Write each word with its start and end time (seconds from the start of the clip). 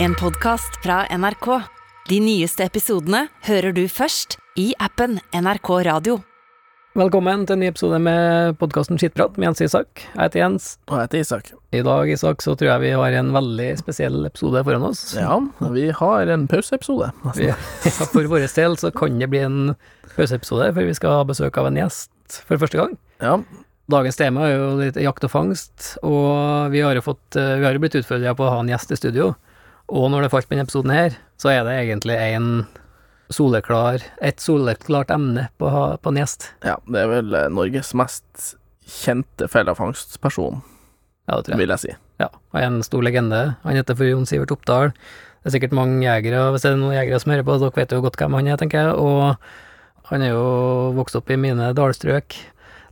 En 0.00 0.14
podkast 0.14 0.76
fra 0.82 1.06
NRK. 1.10 1.46
De 2.08 2.20
nyeste 2.22 2.62
episodene 2.62 3.24
hører 3.48 3.74
du 3.74 3.80
først 3.90 4.36
i 4.54 4.68
appen 4.78 5.16
NRK 5.34 5.70
Radio. 5.88 6.20
Velkommen 6.98 7.42
til 7.48 7.56
en 7.56 7.64
ny 7.64 7.72
episode 7.72 7.98
med 8.02 8.54
podkasten 8.60 9.00
Skittprat 9.02 9.34
med 9.34 9.48
Jens 9.48 9.64
Isak. 9.66 10.04
Jeg 10.04 10.20
heter 10.20 10.42
Jens. 10.44 10.70
Og 10.86 11.00
jeg 11.00 11.08
heter 11.08 11.24
Isak. 11.24 11.50
I 11.74 11.82
dag, 11.90 12.14
Isak, 12.14 12.46
så 12.46 12.54
tror 12.54 12.70
jeg 12.70 12.84
vi 12.86 12.94
har 12.94 13.18
en 13.18 13.34
veldig 13.34 13.68
spesiell 13.82 14.22
episode 14.30 14.62
foran 14.70 14.86
oss. 14.86 15.02
Ja, 15.18 15.40
vi 15.74 15.88
har 15.90 16.34
en 16.34 16.46
pauseepisode. 16.46 17.10
Ja, 17.42 17.58
for 18.14 18.30
vår 18.30 18.46
del 18.46 18.78
så 18.78 18.94
kan 18.94 19.18
det 19.18 19.32
bli 19.34 19.42
en 19.50 19.62
pauseepisode, 20.14 20.70
for 20.78 20.92
vi 20.92 20.98
skal 20.98 21.18
ha 21.18 21.26
besøk 21.26 21.58
av 21.58 21.72
en 21.72 21.82
gjest 21.82 22.44
for 22.46 22.62
første 22.62 22.84
gang. 22.84 22.94
Ja, 23.18 23.40
Dagens 23.88 24.18
tema 24.20 24.42
er 24.44 24.50
jo 24.52 24.72
litt 24.76 24.98
jakt 25.00 25.24
og 25.24 25.30
fangst, 25.32 25.94
og 26.04 26.68
vi 26.74 26.82
har 26.84 26.92
jo 26.98 27.00
fått 27.06 27.38
eh, 27.40 27.54
Vi 27.56 27.64
har 27.64 27.72
jo 27.72 27.80
blitt 27.80 27.94
utfordra 27.96 28.34
på 28.36 28.44
å 28.44 28.50
ha 28.52 28.58
en 28.60 28.68
gjest 28.68 28.90
i 28.92 28.98
studio, 29.00 29.30
og 29.88 30.10
når 30.12 30.22
det 30.26 30.30
falt 30.34 30.48
på 30.48 30.54
denne 30.56 30.66
episoden 30.68 30.92
her, 30.94 31.16
så 31.40 31.50
er 31.52 31.64
det 31.66 31.76
egentlig 31.80 32.16
en 32.34 32.48
soleklar 33.30 34.00
Et 34.24 34.40
soleklart 34.40 35.10
emne 35.12 35.48
på, 35.60 35.68
på 36.00 36.08
en 36.12 36.16
gjest. 36.22 36.48
ja, 36.64 36.76
det 36.88 37.02
er 37.02 37.10
vel 37.12 37.34
eh, 37.36 37.48
Norges 37.52 37.90
mest 37.98 38.54
kjente 38.88 39.48
fellefangstperson, 39.52 40.62
Ja, 41.28 41.36
det 41.36 41.44
tror 41.44 41.52
jeg. 41.54 41.60
vil 41.60 41.74
jeg 41.74 41.82
si. 41.82 41.94
Ja, 42.22 42.28
han 42.54 42.62
er 42.62 42.66
en 42.70 42.82
stor 42.86 43.02
legende. 43.04 43.40
Han 43.66 43.76
heter 43.76 43.94
for 43.98 44.08
Jon 44.08 44.24
Sivert 44.26 44.50
Oppdal. 44.54 44.94
Det 44.94 45.50
er 45.50 45.54
sikkert 45.58 45.76
mange 45.76 46.00
jegere, 46.06 46.46
hvis 46.54 46.64
det 46.64 46.70
er 46.72 46.78
noen 46.80 46.96
jegere 46.96 47.20
som 47.20 47.34
hører 47.34 47.44
på, 47.46 47.58
dere 47.60 47.76
vet 47.76 47.92
jo 47.92 48.00
godt 48.06 48.16
hvem 48.18 48.34
han 48.38 48.48
er, 48.48 48.56
tenker 48.58 48.80
jeg. 48.80 48.94
Og 48.96 50.08
han 50.08 50.24
er 50.24 50.32
jo 50.32 50.46
vokst 50.96 51.18
opp 51.20 51.28
i 51.30 51.36
mine 51.36 51.68
dalstrøk. 51.76 52.38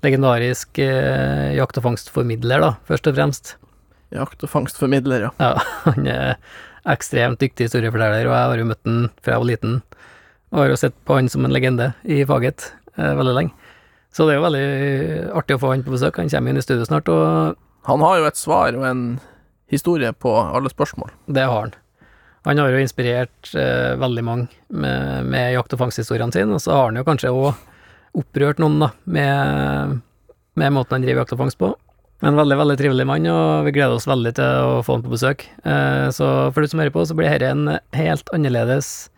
Legendarisk 0.05 0.79
eh, 0.85 1.57
jakt- 1.57 1.81
og 1.81 1.87
fangstformidler, 1.89 2.61
da, 2.61 2.71
først 2.87 3.09
og 3.09 3.17
fremst. 3.17 3.55
Jakt- 4.15 4.45
og 4.45 4.53
fangstformidler, 4.53 5.27
ja. 5.27 5.33
Ja, 5.41 5.55
han 5.89 6.07
er 6.13 6.37
ekstremt 6.93 7.41
dyktig 7.43 7.69
historieforteller, 7.69 8.29
og 8.29 8.35
jeg 8.35 8.51
har 8.51 8.61
jo 8.63 8.67
møtt 8.71 8.89
han 8.89 9.07
fra 9.21 9.35
jeg 9.35 9.43
var 9.43 9.51
liten. 9.51 9.79
Og 10.53 10.63
har 10.63 10.71
jo 10.71 10.81
sett 10.81 10.97
på 11.07 11.17
han 11.19 11.31
som 11.33 11.47
en 11.47 11.55
legende 11.55 11.91
i 12.05 12.23
faget 12.29 12.71
eh, 12.97 13.15
veldig 13.19 13.35
lenge. 13.37 13.73
Så 14.15 14.25
det 14.25 14.35
er 14.35 14.39
jo 14.39 14.47
veldig 14.47 14.67
artig 15.37 15.57
å 15.57 15.61
få 15.61 15.73
han 15.75 15.85
på 15.85 15.93
besøk. 15.93 16.21
Han 16.23 16.31
kommer 16.33 16.53
inn 16.53 16.61
i 16.61 16.65
studio 16.65 16.87
snart, 16.89 17.11
og 17.13 17.63
Han 17.87 18.03
har 18.03 18.17
jo 18.19 18.27
et 18.27 18.39
svar 18.39 18.75
og 18.75 18.83
en 18.83 19.03
historie 19.71 20.11
på 20.11 20.31
alle 20.35 20.71
spørsmål. 20.73 21.13
Det 21.31 21.45
har 21.47 21.61
han. 21.69 21.75
Han 22.47 22.59
har 22.59 22.71
jo 22.71 22.81
inspirert 22.83 23.53
eh, 23.55 23.95
veldig 23.99 24.25
mange 24.27 24.49
med, 24.71 25.27
med 25.27 25.53
jakt- 25.55 25.75
og 25.75 25.81
fangsthistoriene 25.85 26.35
sine, 26.35 26.55
og 26.55 26.63
så 26.63 26.75
har 26.75 26.89
han 26.89 26.99
jo 26.99 27.07
kanskje 27.07 27.31
òg 27.31 27.53
opprørt 28.17 28.59
noen, 28.63 28.81
da, 28.83 28.91
med, 29.05 30.01
med 30.59 30.75
måten 30.75 30.97
han 30.97 31.07
driver 31.07 31.23
jakt 31.23 31.35
og 31.37 31.43
fangst 31.45 31.61
på. 31.63 31.73
En 32.25 32.37
veldig, 32.37 32.57
veldig 32.57 32.77
trivelig 32.81 33.05
mann, 33.09 33.27
og 33.29 33.67
vi 33.67 33.75
gleder 33.77 33.99
oss 33.99 34.09
veldig 34.09 34.33
til 34.39 34.63
å 34.65 34.79
få 34.87 34.97
han 34.97 35.05
på 35.05 35.13
besøk. 35.13 35.45
Eh, 35.69 36.07
så 36.17 36.31
for 36.49 36.65
du 36.65 36.71
som 36.73 36.81
hører 36.81 36.95
på, 36.95 37.05
så 37.05 37.17
blir 37.17 37.29
dette 37.29 37.53
en 37.53 37.77
helt 37.97 38.33
annerledes 38.33 39.11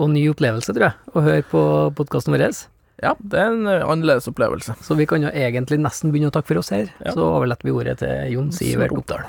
og 0.00 0.12
ny 0.14 0.24
opplevelse, 0.32 0.72
tror 0.72 0.88
jeg, 0.88 1.12
å 1.12 1.24
høre 1.26 1.44
på 1.50 1.62
podkasten 1.98 2.32
vår. 2.32 2.46
Ja, 3.04 3.12
det 3.20 3.38
er 3.42 3.52
en 3.52 3.68
eh, 3.68 3.84
annerledes 3.84 4.30
opplevelse. 4.30 4.78
Så 4.82 4.96
vi 4.98 5.06
kan 5.10 5.26
jo 5.26 5.34
egentlig 5.34 5.80
nesten 5.82 6.14
begynne 6.14 6.32
å 6.32 6.34
takke 6.38 6.54
for 6.54 6.62
oss 6.62 6.72
her. 6.74 6.88
Ja. 7.04 7.12
Så 7.12 7.28
overlater 7.28 7.68
vi 7.68 7.76
ordet 7.76 7.98
til 8.00 8.32
Jon 8.32 8.50
Sivert 8.54 8.96
Oppdal. 8.96 9.28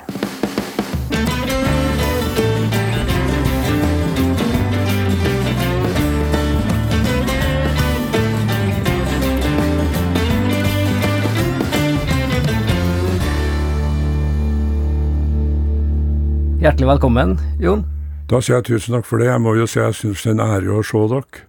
Hjertelig 16.60 16.90
velkommen, 16.90 17.30
Jon. 17.56 17.86
Da 18.28 18.36
sier 18.44 18.58
jeg 18.58 18.66
tusen 18.66 18.92
takk 18.92 19.06
for 19.08 19.16
det. 19.16 19.30
Jeg 19.30 19.40
må 19.40 19.54
jo 19.56 19.64
si 19.64 19.78
jeg 19.78 19.94
syns 19.96 20.20
det 20.26 20.28
er 20.28 20.34
en 20.34 20.42
ære 20.44 20.74
å 20.76 20.82
se 20.84 21.00
dere. 21.08 21.44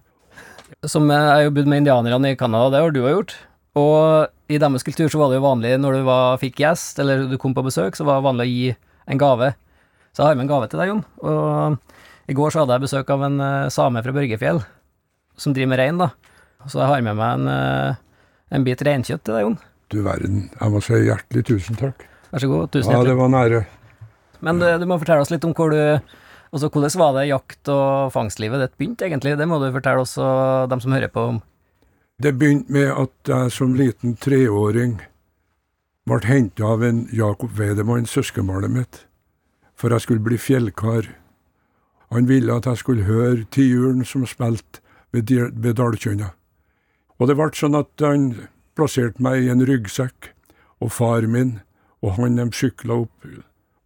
Som 0.88 1.10
jeg 1.12 1.26
har 1.28 1.42
jo 1.44 1.50
bodd 1.52 1.68
med 1.68 1.82
indianerne 1.82 2.30
i 2.32 2.38
Canada, 2.40 2.70
det 2.72 2.80
har 2.80 2.94
du 2.94 3.02
òg 3.02 3.10
gjort. 3.12 3.34
Og 3.76 4.54
i 4.56 4.60
deres 4.62 4.86
kultur 4.86 5.12
så 5.12 5.20
var 5.20 5.28
det 5.28 5.36
jo 5.36 5.44
vanlig 5.44 5.74
når 5.82 5.98
du 5.98 6.06
var, 6.06 6.40
fikk 6.40 6.62
gjest, 6.64 7.02
eller 7.04 7.26
du 7.28 7.36
kom 7.42 7.52
på 7.52 7.66
besøk, 7.66 7.92
så 7.92 8.06
var 8.08 8.22
det 8.22 8.24
vanlig 8.30 8.46
å 8.46 8.52
gi 8.54 8.70
en 9.12 9.20
gave. 9.20 9.50
Så 10.16 10.22
jeg 10.22 10.30
har 10.30 10.40
med 10.40 10.46
en 10.46 10.52
gave 10.54 10.70
til 10.72 10.80
deg, 10.80 10.94
Jon. 10.94 11.04
Og 11.28 12.32
i 12.32 12.38
går 12.40 12.56
så 12.56 12.62
hadde 12.62 12.80
jeg 12.80 12.84
besøk 12.86 13.12
av 13.12 13.26
en 13.28 13.36
eh, 13.50 13.68
same 13.76 14.04
fra 14.08 14.16
Børgefjell, 14.16 14.62
som 15.36 15.52
driver 15.52 15.74
med 15.74 15.82
rein, 15.82 16.00
da. 16.00 16.08
Så 16.64 16.80
jeg 16.80 16.88
har 16.88 17.04
med 17.04 17.20
meg 17.20 17.36
en, 17.36 17.52
eh, 17.52 18.00
en 18.56 18.64
bit 18.64 18.88
reinkjøtt 18.88 19.26
til 19.28 19.36
deg, 19.36 19.44
Jon. 19.44 19.60
Du 19.92 20.00
verden. 20.08 20.48
Jeg 20.56 20.72
må 20.72 20.80
si 20.88 21.04
hjertelig 21.04 21.46
tusen 21.52 21.84
takk. 21.84 22.08
Vær 22.32 22.46
så 22.46 22.52
god. 22.56 22.72
Tusen 22.72 22.96
hjertelig. 22.96 23.04
Ja, 23.04 23.12
det 23.12 23.20
var 23.20 23.28
en 23.28 23.40
ære. 23.44 23.64
Men 24.42 24.58
du, 24.58 24.66
du 24.78 24.84
må 24.90 24.98
fortelle 25.00 25.22
oss 25.24 25.32
litt 25.32 25.46
om 25.46 25.54
hvor 25.56 25.72
du 25.74 25.80
Altså, 26.52 26.68
hvordan 26.68 26.98
var 27.00 27.14
det 27.16 27.30
jakt- 27.30 27.68
og 27.72 28.10
fangstlivet 28.12 28.60
ditt 28.60 28.74
begynte, 28.76 29.06
egentlig? 29.06 29.38
Det 29.40 29.46
må 29.48 29.56
du 29.56 29.70
fortelle 29.72 30.02
oss 30.04 30.18
og 30.20 30.68
dem 30.68 30.82
som 30.84 30.92
hører 30.92 31.08
på 31.08 31.22
om. 31.30 31.38
Det 32.20 32.34
begynte 32.36 32.74
med 32.76 32.90
at 32.92 33.30
jeg 33.32 33.54
som 33.56 33.72
liten 33.72 34.18
treåring 34.20 34.98
ble 36.04 36.18
henta 36.28 36.74
av 36.74 36.84
en 36.84 37.06
Jakob 37.08 37.56
Wedemann, 37.56 38.04
søskenbarnet 38.04 38.70
mitt, 38.70 39.00
for 39.74 39.96
jeg 39.96 40.04
skulle 40.04 40.24
bli 40.24 40.36
fjellkar. 40.36 41.08
Han 42.12 42.28
ville 42.28 42.52
at 42.52 42.68
jeg 42.68 42.82
skulle 42.82 43.08
høre 43.08 43.46
tiuren 43.48 44.04
som 44.04 44.26
spilte 44.28 44.84
ved, 45.10 45.32
ved 45.56 45.78
Dalkjønna. 45.80 46.34
Og 47.16 47.30
det 47.30 47.38
ble 47.38 47.48
sånn 47.56 47.78
at 47.80 48.04
han 48.04 48.28
plasserte 48.76 49.22
meg 49.24 49.46
i 49.46 49.50
en 49.52 49.64
ryggsekk, 49.64 50.34
og 50.84 50.92
far 50.92 51.24
min 51.30 51.60
og 52.02 52.18
han 52.18 52.36
de 52.36 52.48
sykla 52.52 53.06
opp. 53.06 53.26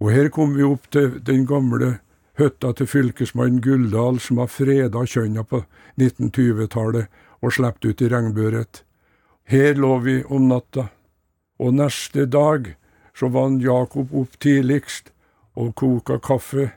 Og 0.00 0.12
her 0.12 0.28
kom 0.28 0.56
vi 0.56 0.64
opp 0.66 0.90
til 0.92 1.20
den 1.24 1.46
gamle 1.48 1.98
hytta 2.36 2.72
til 2.76 2.88
fylkesmann 2.90 3.62
Guldal, 3.64 4.20
som 4.20 4.38
har 4.42 4.50
freda 4.52 5.04
Kjønna 5.08 5.44
på 5.48 5.62
1920-tallet 5.96 7.08
og 7.40 7.52
sluppet 7.52 7.88
ut 7.90 8.02
i 8.04 8.10
regnburet. 8.12 8.82
Her 9.48 9.78
lå 9.78 9.92
vi 10.04 10.16
om 10.24 10.48
natta, 10.50 10.90
og 11.58 11.76
neste 11.78 12.26
dag 12.26 12.74
så 13.16 13.30
var 13.32 13.54
Jakob 13.62 14.12
opp 14.12 14.36
tidligst 14.42 15.12
og 15.56 15.72
koka 15.80 16.18
kaffe 16.20 16.72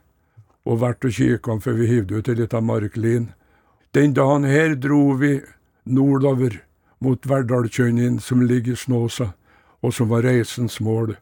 og 0.63 0.79
vært 0.83 1.03
og 1.07 1.15
kikka 1.17 1.57
før 1.63 1.75
vi 1.81 1.89
hivde 1.89 2.19
ut 2.19 2.29
ei 2.29 2.37
lita 2.39 2.61
marklin. 2.63 3.31
Den 3.91 4.13
dagen 4.13 4.45
her 4.47 4.75
dro 4.77 5.17
vi 5.19 5.39
nordover 5.83 6.61
mot 7.03 7.25
Verdalkjønnen 7.27 8.19
som 8.23 8.45
ligger 8.45 8.77
i 8.77 8.79
Snåsa, 8.79 9.33
og 9.81 9.93
som 9.95 10.11
var 10.11 10.23
reisens 10.27 10.79
mål. 10.83 11.15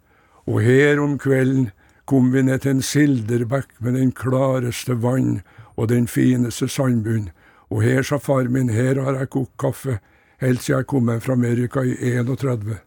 Og 0.46 0.62
her 0.66 1.00
om 1.00 1.18
kvelden 1.22 1.72
kom 2.08 2.32
vi 2.32 2.42
ned 2.48 2.64
til 2.64 2.78
en 2.78 2.86
silderbekk 2.86 3.76
med 3.84 3.98
den 4.00 4.14
klareste 4.16 4.96
vann 5.04 5.42
og 5.76 5.90
den 5.92 6.08
fineste 6.08 6.70
sandbunn, 6.72 7.32
Og 7.70 7.84
her, 7.84 8.04
sa 8.04 8.16
far 8.18 8.48
min, 8.48 8.70
her 8.70 8.96
har 9.04 9.18
jeg 9.20 9.30
kokt 9.30 9.58
kaffe 9.60 9.98
helt 10.40 10.62
siden 10.64 10.80
jeg 10.80 10.88
kom 10.88 11.10
hjem 11.12 11.20
fra 11.20 11.34
Amerika 11.34 11.82
i 11.84 11.96
31. 12.16 12.78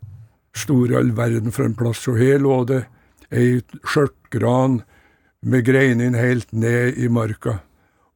Store 0.57 0.97
all 0.97 1.11
verden 1.17 1.53
for 1.53 1.67
en 1.67 1.77
plass. 1.77 2.07
Og 2.09 2.17
her 2.17 2.39
lå 2.41 2.63
det 2.65 2.87
ei 3.31 3.61
skjørtgran 3.85 4.81
med 5.43 5.67
greinene 5.67 6.19
helt 6.19 6.53
ned 6.53 6.97
i 6.97 7.11
marka. 7.13 7.61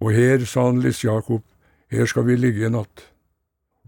Og 0.01 0.17
her, 0.17 0.45
sa 0.49 0.71
han 0.71 0.81
Liss 0.81 1.05
Jakob, 1.05 1.45
her 1.93 2.07
skal 2.07 2.25
vi 2.31 2.37
ligge 2.37 2.65
i 2.67 2.73
natt. 2.73 3.11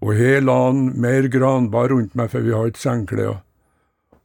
Og 0.04 0.12
her 0.14 0.44
la 0.44 0.66
han 0.68 0.92
mer 1.00 1.30
granbar 1.32 1.88
rundt 1.88 2.14
meg, 2.14 2.30
for 2.30 2.44
vi 2.44 2.52
har 2.52 2.68
ikke 2.68 2.84
sengklær. 2.84 3.40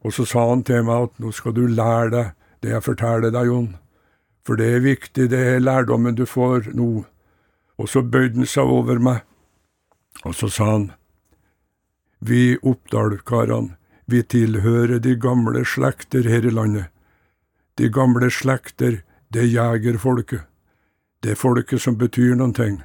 Og 0.04 0.14
så 0.14 0.26
sa 0.28 0.50
han 0.50 0.64
til 0.68 0.84
meg 0.84 1.08
at 1.08 1.20
nå 1.24 1.32
skal 1.32 1.56
du 1.56 1.64
lære 1.72 2.12
deg 2.12 2.38
det 2.62 2.74
jeg 2.74 2.86
forteller 2.86 3.34
deg, 3.34 3.50
Jon. 3.50 3.70
For 4.46 4.58
det 4.58 4.70
er 4.76 4.86
viktig, 4.86 5.30
det 5.30 5.40
er 5.40 5.62
lærdommen 5.62 6.18
du 6.18 6.26
får 6.26 6.72
nå. 6.78 7.04
Og 7.78 7.90
så 7.90 8.02
bøyde 8.02 8.42
han 8.42 8.50
seg 8.50 8.70
over 8.70 9.02
meg, 9.02 9.22
og 10.26 10.36
så 10.38 10.50
sa 10.50 10.72
han, 10.72 10.92
Vi 12.20 12.58
Oppdal-karene, 12.62 13.78
vi 14.06 14.22
tilhører 14.22 15.00
de 15.00 15.16
gamle 15.16 15.64
slekter 15.66 16.28
her 16.28 16.46
i 16.46 16.52
landet. 16.52 16.90
De 17.78 17.90
gamle 17.90 18.30
slekter, 18.30 19.02
det 19.34 19.42
er 19.42 19.54
jegerfolket. 19.56 20.44
Det 21.24 21.32
er 21.32 21.40
folket 21.40 21.82
som 21.82 21.98
betyr 21.98 22.36
noen 22.36 22.54
ting. 22.54 22.82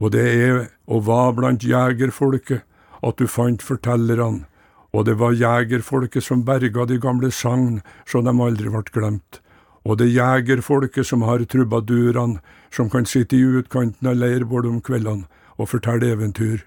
Og 0.00 0.10
det 0.14 0.24
er 0.24 0.68
og 0.86 1.06
var 1.06 1.34
blant 1.36 1.62
jegerfolket 1.62 2.64
at 3.04 3.18
du 3.18 3.26
fant 3.28 3.62
fortellerne, 3.62 4.46
og 4.94 5.06
det 5.08 5.16
var 5.18 5.34
jegerfolket 5.34 6.22
som 6.22 6.44
berga 6.46 6.84
de 6.86 7.00
gamle 7.02 7.30
sagn 7.34 7.80
så 8.06 8.22
de 8.22 8.30
aldri 8.30 8.70
ble 8.70 8.84
glemt. 8.94 9.40
Og 9.84 9.98
det 9.98 10.06
er 10.06 10.20
jegerfolket 10.20 11.06
som 11.06 11.24
har 11.26 11.42
trubadurene, 11.44 12.38
som 12.70 12.90
kan 12.90 13.06
sitte 13.06 13.36
i 13.36 13.42
utkanten 13.42 14.08
av 14.08 14.16
leirbålet 14.16 14.70
om 14.70 14.80
kveldene 14.80 15.26
og 15.58 15.68
fortelle 15.68 16.12
eventyr. 16.14 16.62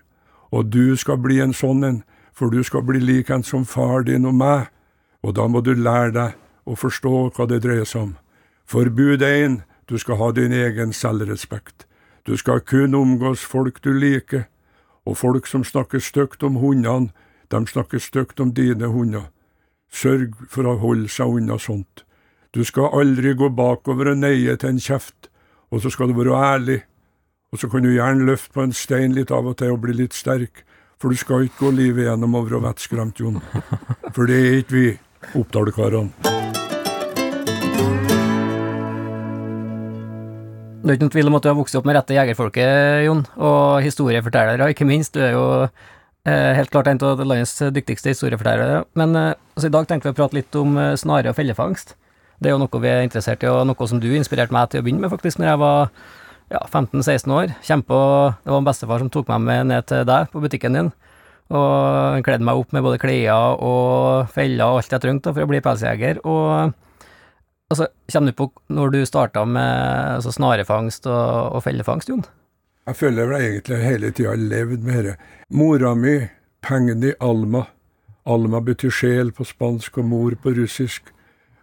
Og 0.52 0.68
du 0.72 0.96
skal 0.96 1.18
bli 1.24 1.40
en 1.40 1.56
sånn 1.56 1.84
en, 1.84 2.02
for 2.36 2.52
du 2.52 2.64
skal 2.64 2.84
bli 2.86 3.00
lik 3.00 3.32
en 3.32 3.44
som 3.44 3.66
far 3.66 4.04
din 4.04 4.28
og 4.28 4.36
meg, 4.36 4.68
og 5.24 5.34
da 5.40 5.48
må 5.48 5.64
du 5.64 5.74
lære 5.74 6.12
deg 6.14 6.36
å 6.68 6.76
forstå 6.76 7.14
hva 7.36 7.48
det 7.48 7.64
dreier 7.64 7.88
seg 7.88 8.10
om. 8.10 8.14
Forbud 8.68 9.24
én, 9.24 9.62
du 9.88 9.98
skal 9.98 10.20
ha 10.20 10.32
din 10.36 10.52
egen 10.52 10.92
selvrespekt. 10.94 11.88
Du 12.28 12.36
skal 12.38 12.60
kun 12.60 12.96
omgås 12.96 13.42
folk 13.48 13.80
du 13.82 13.94
liker, 13.96 14.46
og 15.08 15.18
folk 15.18 15.48
som 15.48 15.64
snakker 15.64 16.04
stygt 16.04 16.44
om 16.44 16.60
hundene, 16.60 17.16
de 17.52 17.64
snakker 17.68 18.02
stygt 18.04 18.40
om 18.44 18.52
dine 18.54 18.90
hunder. 18.92 19.30
Sørg 19.88 20.36
for 20.52 20.68
å 20.68 20.78
holde 20.82 21.10
seg 21.12 21.40
unna 21.40 21.58
sånt. 21.62 22.04
Du 22.52 22.64
skal 22.68 22.92
aldri 22.96 23.34
gå 23.38 23.50
bakover 23.56 24.12
og 24.12 24.22
neie 24.24 24.56
til 24.60 24.74
en 24.74 24.82
kjeft, 24.82 25.30
og 25.72 25.84
så 25.84 25.92
skal 25.94 26.12
du 26.12 26.18
være 26.18 26.36
ærlig, 26.36 26.80
og 27.52 27.60
så 27.62 27.70
kan 27.72 27.84
du 27.84 27.94
gjerne 27.94 28.28
løfte 28.28 28.56
på 28.56 28.64
en 28.66 28.76
stein 28.76 29.16
litt 29.16 29.32
av 29.32 29.48
og 29.48 29.60
til 29.60 29.76
og 29.76 29.84
bli 29.84 29.96
litt 29.96 30.16
sterk, 30.16 30.64
for 31.00 31.14
du 31.14 31.20
skal 31.20 31.46
ikke 31.46 31.68
gå 31.68 31.76
livet 31.78 32.08
gjennom 32.08 32.36
over 32.40 32.58
å 32.58 32.62
være 32.62 32.74
vettskremt, 32.74 33.22
Jon. 33.22 33.38
For 34.16 34.26
det 34.28 34.40
er 34.42 34.58
ikke 34.64 34.76
vi, 34.76 34.88
Oppdal-karene. 35.38 36.34
Det 40.88 40.94
er 40.94 40.96
ikke 40.96 41.04
noen 41.04 41.14
tvil 41.18 41.30
om 41.30 41.36
at 41.36 41.44
du 41.44 41.50
har 41.52 41.58
vokst 41.58 41.76
opp 41.76 41.88
med 41.88 41.98
rette 41.98 42.16
jegerfolket, 42.16 43.04
Jon, 43.04 43.26
og 43.44 43.84
historiefortellere, 43.84 44.72
ikke 44.72 44.88
minst. 44.88 45.18
Du 45.18 45.24
er 45.24 45.34
jo 45.36 45.46
helt 46.28 46.72
klart 46.74 46.90
en 46.92 47.00
av 47.08 47.22
landets 47.24 47.56
dyktigste 47.72 48.12
historiefortellere. 48.12 48.84
Men 49.00 49.16
eh, 49.16 49.34
altså, 49.56 49.70
i 49.70 49.74
dag 49.74 49.88
tenkte 49.88 50.10
vi 50.10 50.16
å 50.16 50.18
prate 50.18 50.38
litt 50.40 50.60
om 50.60 50.78
eh, 50.82 50.96
snare 51.00 51.32
og 51.32 51.38
fellefangst. 51.38 51.96
Det 52.38 52.50
er 52.50 52.56
jo 52.56 52.62
noe 52.62 52.82
vi 52.84 52.90
er 52.92 53.06
interessert 53.06 53.44
i, 53.46 53.50
og 53.50 53.66
noe 53.70 53.90
som 53.90 54.02
du 54.02 54.10
inspirerte 54.14 54.54
meg 54.54 54.70
til 54.72 54.82
å 54.82 54.86
begynne 54.86 55.06
med, 55.06 55.12
faktisk, 55.14 55.40
når 55.42 55.52
jeg 55.52 55.62
var 55.64 55.92
ja, 56.54 56.62
15-16 56.68 57.34
år. 57.34 57.54
Kjempe, 57.66 58.00
det 58.44 58.54
var 58.54 58.62
en 58.62 58.68
bestefar 58.68 59.04
som 59.04 59.12
tok 59.14 59.32
meg 59.32 59.46
med 59.48 59.70
ned 59.72 59.88
til 59.90 60.04
deg 60.08 60.30
på 60.34 60.44
butikken 60.44 60.78
din, 60.78 60.92
og 61.48 61.72
han 62.14 62.26
kledde 62.28 62.46
meg 62.46 62.60
opp 62.60 62.76
med 62.76 62.84
både 62.86 63.00
klær 63.02 63.56
og 63.64 64.28
feller 64.36 64.68
og 64.68 64.82
alt 64.82 64.94
jeg 64.94 65.04
trengte 65.06 65.34
for 65.34 65.48
å 65.48 65.50
bli 65.50 65.64
pelsjeger. 65.64 66.22
og 66.28 66.76
Altså, 67.68 67.90
Kommer 68.08 68.32
du 68.32 68.38
på 68.38 68.46
når 68.72 68.92
du 68.94 69.02
starta 69.08 69.44
med 69.44 70.20
altså, 70.20 70.32
snarefangst 70.32 71.08
og, 71.12 71.56
og 71.58 71.64
fellefangst, 71.66 72.12
Jon? 72.14 72.24
Jeg 72.88 72.96
føler 72.96 73.32
jeg 73.36 73.48
egentlig 73.50 73.78
hele 73.84 74.10
tida 74.16 74.30
har 74.30 74.40
levd 74.40 74.84
med 74.88 75.04
dette. 75.04 75.18
Mora 75.52 75.90
mi, 75.96 76.22
Pengni 76.64 77.12
Alma. 77.20 77.66
Alma 78.26 78.62
betyr 78.64 78.94
sjel 78.96 79.32
på 79.36 79.44
spansk 79.44 79.98
og 79.98 80.06
mor 80.08 80.36
på 80.40 80.54
russisk. 80.56 81.10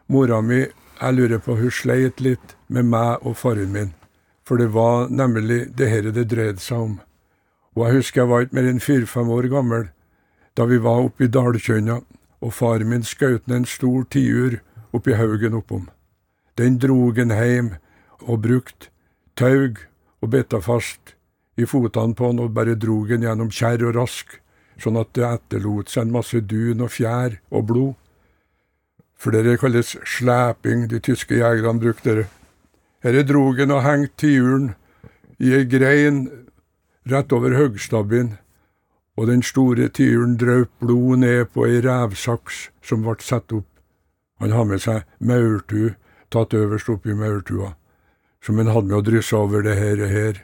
Mora 0.09 0.43
mi, 0.45 0.67
jeg 1.01 1.17
lurer 1.17 1.41
på, 1.41 1.57
hun 1.57 1.73
sleit 1.73 2.21
litt 2.21 2.53
med 2.69 2.91
meg 2.93 3.25
og 3.25 3.39
faren 3.41 3.73
min. 3.73 3.95
For 4.45 4.61
det 4.61 4.75
var 4.75 5.09
nemlig 5.09 5.73
det 5.79 5.89
her 5.89 6.11
det 6.13 6.27
dreide 6.29 6.61
seg 6.61 6.91
om. 6.91 7.01
Og 7.73 7.87
jeg 7.87 8.03
husker 8.03 8.21
jeg 8.21 8.33
var 8.35 8.45
ikke 8.45 8.61
mer 8.61 8.71
enn 8.75 8.85
fire-fem 8.85 9.33
år 9.33 9.49
gammel 9.57 9.89
da 10.55 10.69
vi 10.69 10.77
var 10.79 11.09
oppe 11.09 11.25
i 11.25 11.33
Dalkjønna, 11.33 12.03
og 12.45 12.53
faren 12.53 12.93
min 12.93 13.03
skjøt 13.03 13.49
ned 13.49 13.63
en 13.63 13.65
stor 13.67 14.05
tiur 14.13 14.61
oppi 14.93 15.17
haugen 15.17 15.57
oppom. 15.57 15.89
Den 16.61 16.77
drog 16.79 17.19
en 17.19 17.33
heim 17.33 17.75
og 18.21 18.45
brukt 18.45 18.91
taug 19.41 19.81
og 20.21 20.31
betta 20.37 20.61
fast 20.63 21.14
i 21.57 21.67
fotene 21.67 22.17
på 22.17 22.31
han 22.31 22.43
og 22.43 22.55
bare 22.55 22.75
drog 22.79 23.13
han 23.15 23.25
gjennom 23.27 23.51
kjerr 23.55 23.87
og 23.89 23.97
rask, 23.99 24.39
sånn 24.81 24.99
at 24.99 25.13
det 25.15 25.27
etterlot 25.29 25.93
seg 25.93 26.07
en 26.07 26.15
masse 26.17 26.41
dun 26.51 26.83
og 26.83 26.93
fjær 26.95 27.39
og 27.51 27.67
blod. 27.71 27.93
For 29.15 29.33
det 29.33 29.61
kalles 29.63 29.95
sleping, 30.05 30.89
de 30.91 31.01
tyske 31.01 31.39
jegerne 31.39 31.81
brukte 31.81 32.17
det. 32.19 32.27
Herre 33.05 33.23
drog 33.27 33.61
han 33.61 33.73
og 33.73 33.85
hengte 33.85 34.25
tiuren 34.25 34.73
i 35.39 35.53
ei 35.55 35.67
grein 35.69 36.27
rett 37.11 37.33
over 37.37 37.55
høgstabben, 37.55 38.35
og 39.15 39.29
den 39.31 39.45
store 39.47 39.87
tiuren 39.95 40.35
draup 40.41 40.73
blod 40.83 41.21
ned 41.23 41.53
på 41.55 41.69
ei 41.69 41.79
revsaks 41.85 42.69
som 42.83 43.05
ble 43.07 43.15
satt 43.23 43.53
opp. 43.55 43.69
Han 44.43 44.53
har 44.57 44.67
med 44.67 44.83
seg 44.83 45.05
maurtue 45.21 45.95
tatt 46.35 46.57
øverst 46.59 46.91
oppi 46.91 47.15
maurtua, 47.15 47.75
som 48.43 48.59
han 48.59 48.73
hadde 48.75 48.91
med 48.91 48.99
å 48.99 49.05
drysse 49.07 49.37
over 49.39 49.63
det 49.63 49.77
her, 49.79 50.03
og 50.03 50.11
her 50.11 50.43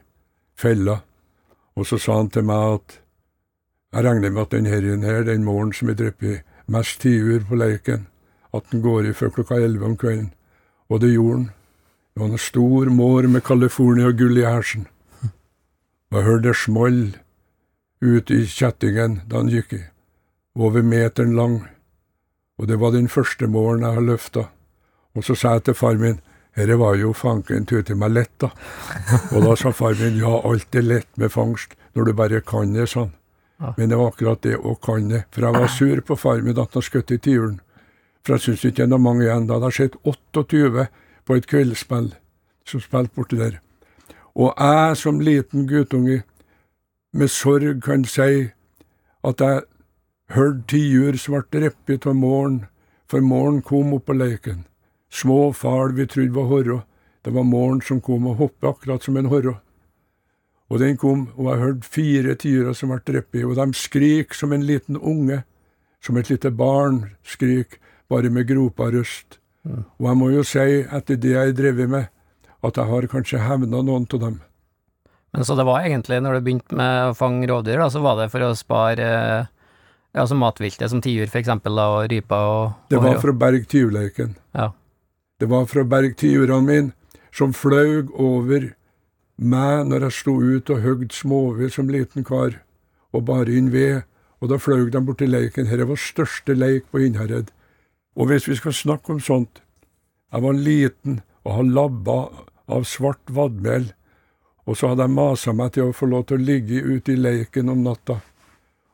fella, 0.60 1.00
og 1.76 1.86
så 1.88 1.98
sa 1.98 2.18
han 2.20 2.30
til 2.30 2.44
meg 2.48 2.76
at 2.76 2.98
jeg 3.90 4.04
regner 4.06 4.30
med 4.30 4.42
at 4.42 4.52
den 4.54 4.68
herren 4.70 5.02
her, 5.02 5.24
den 5.26 5.44
morgenen 5.44 5.74
som 5.74 5.90
er 5.90 5.98
drept 5.98 6.44
mest 6.70 7.00
tiur 7.02 7.42
på 7.48 7.58
leiken, 7.58 8.06
at 8.54 8.62
den 8.70 8.82
går 8.82 9.08
i 9.08 9.14
før 9.16 9.32
klokka 9.34 9.58
elleve 9.58 9.88
om 9.88 9.96
kvelden, 9.96 10.30
og 10.88 11.00
det 11.00 11.14
gjorde 11.14 11.36
han. 11.38 11.50
Det 12.14 12.22
var 12.22 12.30
en 12.30 12.38
stor 12.38 12.90
mår 12.90 13.26
med 13.30 13.42
California-gull 13.46 14.38
i 14.38 14.46
hersen. 14.46 14.86
Og 16.10 16.18
jeg 16.18 16.26
hørte 16.26 16.48
det 16.48 16.56
small 16.56 17.02
ut 18.02 18.30
i 18.30 18.40
kjettingen 18.46 19.20
da 19.30 19.42
han 19.42 19.50
gikk 19.50 19.76
i, 19.76 19.82
over 20.58 20.82
meteren 20.82 21.36
lang, 21.36 21.60
og 22.58 22.68
det 22.68 22.80
var 22.80 22.92
den 22.92 23.08
første 23.08 23.46
måren 23.46 23.86
jeg 23.86 23.94
har 23.98 24.06
løfta. 24.06 24.48
Og 25.14 25.24
så 25.24 25.34
sa 25.34 25.54
jeg 25.56 25.64
til 25.64 25.78
far 25.78 25.98
min 25.98 26.20
dette 26.56 26.76
var 26.76 26.96
jo 26.98 27.12
fanken 27.14 27.66
tute 27.66 27.94
meg 27.94 28.12
lett, 28.12 28.34
da. 28.42 28.50
Og 29.34 29.44
da 29.44 29.54
sa 29.56 29.72
far 29.72 29.94
min 30.00 30.18
ja, 30.18 30.32
alt 30.44 30.74
er 30.74 30.86
lett 30.86 31.10
med 31.16 31.32
fangst 31.32 31.76
når 31.94 32.10
du 32.10 32.12
bare 32.18 32.40
kan 32.46 32.74
det, 32.74 32.88
sånn. 32.90 33.12
Men 33.76 33.90
det 33.90 33.96
var 33.96 34.08
akkurat 34.08 34.42
det 34.42 34.56
å 34.56 34.74
kan 34.80 35.08
det. 35.10 35.24
For 35.34 35.44
jeg 35.44 35.56
var 35.58 35.68
sur 35.68 36.00
på 36.00 36.16
far 36.16 36.40
min 36.42 36.58
at 36.58 36.74
han 36.74 36.84
skjøt 36.84 37.12
i 37.12 37.18
tiuren. 37.20 37.58
For 38.24 38.36
jeg 38.36 38.44
syns 38.46 38.64
ikke 38.64 38.86
det 38.86 38.96
var 38.96 39.02
mange 39.04 39.26
igjen. 39.26 39.48
Da 39.48 39.58
hadde 39.58 39.70
jeg 39.72 39.78
sett 39.78 39.98
28 40.04 40.86
på 41.28 41.36
et 41.36 41.48
kveldsspill 41.50 42.08
som 42.68 42.82
spilte 42.82 43.16
borti 43.16 43.40
der. 43.40 43.60
Og 44.34 44.54
jeg 44.56 44.96
som 44.96 45.20
liten 45.20 45.66
guttunge 45.68 46.22
med 47.12 47.28
sorg 47.28 47.82
kan 47.84 48.04
si 48.08 48.48
at 49.26 49.44
jeg 49.44 49.62
hørte 50.34 50.66
tiur 50.70 51.18
ble 51.26 51.42
drept 51.52 52.06
av 52.06 52.16
morgen, 52.16 52.64
for 53.10 53.20
morgen 53.20 53.60
kom 53.62 53.92
opp 53.94 54.06
på 54.06 54.16
leiken. 54.16 54.64
Små 55.10 55.52
fal 55.52 55.92
vi 55.96 56.06
trodde 56.06 56.34
var 56.36 56.48
horra. 56.50 56.78
Det 57.22 57.34
var 57.34 57.44
morgen 57.44 57.82
som 57.84 58.00
kom 58.00 58.28
og 58.30 58.38
hoppet 58.40 58.68
akkurat 58.70 59.04
som 59.04 59.18
en 59.18 59.28
horra. 59.28 59.58
Og 60.70 60.78
den 60.78 60.96
kom, 60.96 61.26
og 61.34 61.50
jeg 61.50 61.62
hørte 61.64 61.90
fire 61.90 62.34
tiurer 62.38 62.76
som 62.78 62.92
ble 62.92 63.00
drept, 63.02 63.34
og 63.42 63.56
de 63.58 63.66
skrik 63.74 64.36
som 64.38 64.54
en 64.54 64.62
liten 64.62 64.96
unge, 64.96 65.42
som 66.00 66.16
et 66.16 66.30
lite 66.30 66.52
barn 66.54 67.08
skrik, 67.26 67.80
bare 68.10 68.30
med 68.30 68.46
gropa 68.48 68.86
røst. 68.94 69.40
Mm. 69.66 69.82
Og 69.98 70.06
jeg 70.06 70.18
må 70.20 70.30
jo 70.30 70.44
si, 70.46 70.84
etter 70.86 71.18
det 71.20 71.34
jeg 71.34 71.50
har 71.50 71.58
drevet 71.58 71.90
med, 71.90 72.06
at 72.62 72.78
jeg 72.78 72.86
har 72.86 73.10
kanskje 73.10 73.42
hevna 73.42 73.82
noen 73.82 74.06
av 74.06 74.22
dem. 74.22 74.40
Men 75.34 75.46
så 75.46 75.54
det 75.58 75.66
var 75.66 75.84
egentlig, 75.86 76.22
når 76.22 76.38
du 76.38 76.46
begynte 76.46 76.78
med 76.78 77.10
å 77.10 77.16
fange 77.18 77.50
rovdyr, 77.50 77.82
da, 77.82 77.90
så 77.90 78.02
var 78.02 78.18
det 78.18 78.30
for 78.32 78.46
å 78.46 78.54
spare 78.58 79.08
ja, 79.10 80.22
altså 80.22 80.38
matviltet, 80.38 80.90
som 80.90 81.02
tiur 81.02 81.26
da, 81.30 81.86
og 81.86 82.10
ryper 82.10 82.46
og, 82.46 82.62
og 82.66 82.90
Det 82.90 83.02
var 83.02 83.20
for 83.22 83.34
å 83.34 83.38
berge 83.38 83.66
tyvleiken. 83.70 84.34
Ja. 84.54 84.70
Det 85.40 85.48
var 85.48 85.64
fra 85.66 85.86
bergtiurene 85.88 86.66
mine, 86.66 86.92
som 87.32 87.54
flaug 87.56 88.10
over 88.12 88.74
meg 89.40 89.86
når 89.88 90.04
jeg 90.04 90.16
sto 90.18 90.34
ut 90.36 90.72
og 90.74 90.82
høgde 90.84 91.16
småved 91.16 91.72
som 91.72 91.88
liten 91.88 92.26
kar, 92.28 92.58
og 93.16 93.24
bar 93.24 93.48
inn 93.48 93.70
ved, 93.72 94.02
og 94.40 94.52
da 94.52 94.58
flaug 94.60 94.90
de 94.92 95.00
bort 95.00 95.22
til 95.22 95.32
leiken. 95.32 95.70
Dette 95.70 95.88
var 95.88 96.00
største 96.00 96.52
leik 96.56 96.90
på 96.92 97.00
Innherred. 97.06 97.48
Og 98.16 98.28
hvis 98.28 98.48
vi 98.50 98.58
skal 98.58 98.76
snakke 98.76 99.14
om 99.14 99.20
sånt 99.20 99.62
Jeg 100.30 100.42
var 100.42 100.52
liten 100.52 101.20
og 101.42 101.54
hadde 101.56 101.74
labba 101.74 102.18
av 102.68 102.84
svart 102.84 103.32
vadmel, 103.34 103.88
og 104.66 104.76
så 104.76 104.92
hadde 104.92 105.02
jeg 105.08 105.16
masa 105.16 105.52
meg 105.56 105.72
til 105.74 105.88
å 105.88 105.96
få 105.96 106.06
lov 106.06 106.28
til 106.28 106.38
å 106.38 106.44
ligge 106.44 106.84
ute 106.84 107.16
i 107.16 107.18
leiken 107.18 107.72
om 107.72 107.80
natta. 107.82 108.20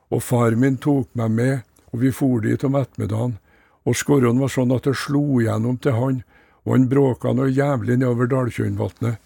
Og 0.09 0.23
far 0.23 0.55
min 0.55 0.79
tok 0.81 1.11
meg 1.13 1.29
med, 1.31 1.59
og 1.91 2.01
vi 2.01 2.09
for 2.11 2.41
dit 2.41 2.63
om 2.63 2.79
ettermiddagen, 2.79 3.35
og 3.85 3.95
skorrene 3.95 4.41
var 4.41 4.49
sånn 4.49 4.73
at 4.73 4.89
det 4.89 4.95
slo 4.97 5.21
igjennom 5.37 5.77
til 5.77 5.93
han, 5.93 6.23
og 6.67 6.73
han 6.73 6.89
bråka 6.91 7.31
noe 7.31 7.47
jævlig 7.47 7.95
nedover 7.95 8.27
Dalkjønnvatnet. 8.27 9.21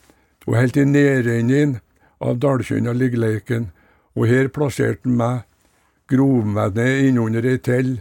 Og 0.45 0.57
helt 0.57 0.77
i 0.77 0.85
nedrenningen 0.85 1.79
av 2.21 2.37
Dalkjønna 2.37 2.93
ligger 2.93 3.23
leiken, 3.23 3.71
og 4.13 4.27
her 4.29 4.49
plasserte 4.53 5.09
han 5.09 5.17
meg, 5.17 5.39
grov 6.11 6.45
meg 6.45 6.77
ned 6.77 7.07
innunder 7.07 7.47
ei 7.49 7.57
tell, 7.57 7.95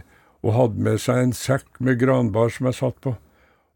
og 0.45 0.53
hadde 0.57 0.85
med 0.85 1.01
seg 1.01 1.23
en 1.23 1.33
sekk 1.37 1.81
med 1.81 1.97
granbar 2.01 2.53
som 2.53 2.69
jeg 2.69 2.77
satt 2.77 3.01
på, 3.01 3.15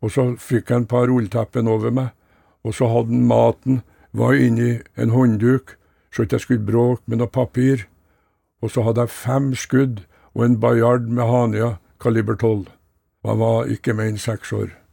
og 0.05 0.13
så 0.13 0.27
fikk 0.37 0.69
jeg 0.69 0.83
en 0.83 0.87
par 0.91 1.09
rulleteppen 1.09 1.69
over 1.71 1.93
meg, 1.93 2.13
og 2.61 2.77
så 2.77 2.89
hadde 2.91 3.13
han 3.13 3.25
maten, 3.29 3.81
var 4.13 4.37
inni 4.37 4.79
en 4.95 5.13
håndduk, 5.13 5.75
så 6.13 6.23
ikke 6.23 6.37
jeg 6.37 6.45
skulle 6.45 6.69
bråke 6.69 7.03
med 7.09 7.23
noe 7.23 7.31
papir, 7.31 7.87
og 8.61 8.71
så 8.71 8.85
hadde 8.85 9.05
jeg 9.05 9.17
fem 9.17 9.51
skudd 9.57 10.05
og 10.35 10.45
en 10.45 10.59
bajard 10.61 11.09
med 11.09 11.25
Hania 11.25 11.75
kaliber 12.01 12.37
12, 12.37 12.65
og 13.25 13.29
jeg 13.31 13.41
var 13.41 13.77
ikke 13.77 13.97
mer 13.97 14.13
enn 14.13 14.21
seks 14.21 14.53
år. 14.53 14.84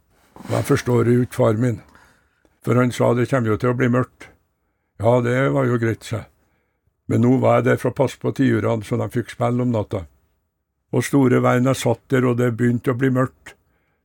Og 0.43 0.53
jeg 0.57 0.67
forstår 0.67 1.09
jo 1.09 1.23
ikke 1.23 1.39
far 1.39 1.59
min, 1.59 1.79
for 2.63 2.79
han 2.79 2.91
sa 2.91 3.13
det 3.15 3.29
kommer 3.31 3.53
jo 3.53 3.59
til 3.61 3.71
å 3.71 3.77
bli 3.79 3.89
mørkt. 3.91 4.29
Ja, 4.99 5.19
det 5.23 5.37
var 5.55 5.67
jo 5.67 5.79
greit, 5.79 6.03
sa 6.03 6.25
Men 7.07 7.21
nå 7.21 7.37
var 7.39 7.59
jeg 7.59 7.65
der 7.65 7.79
for 7.81 7.91
å 7.91 7.97
passe 7.97 8.19
på 8.19 8.31
tiurene, 8.31 8.83
så 8.83 8.97
de 8.97 9.09
fikk 9.11 9.33
spille 9.33 9.63
om 9.63 9.71
natta. 9.71 10.05
Og 10.93 11.03
store 11.03 11.41
veien 11.43 11.67
jeg 11.67 11.79
satt 11.81 12.03
der, 12.09 12.25
og 12.25 12.37
det 12.37 12.53
begynte 12.57 12.93
å 12.93 12.99
bli 12.99 13.09
mørkt. 13.09 13.55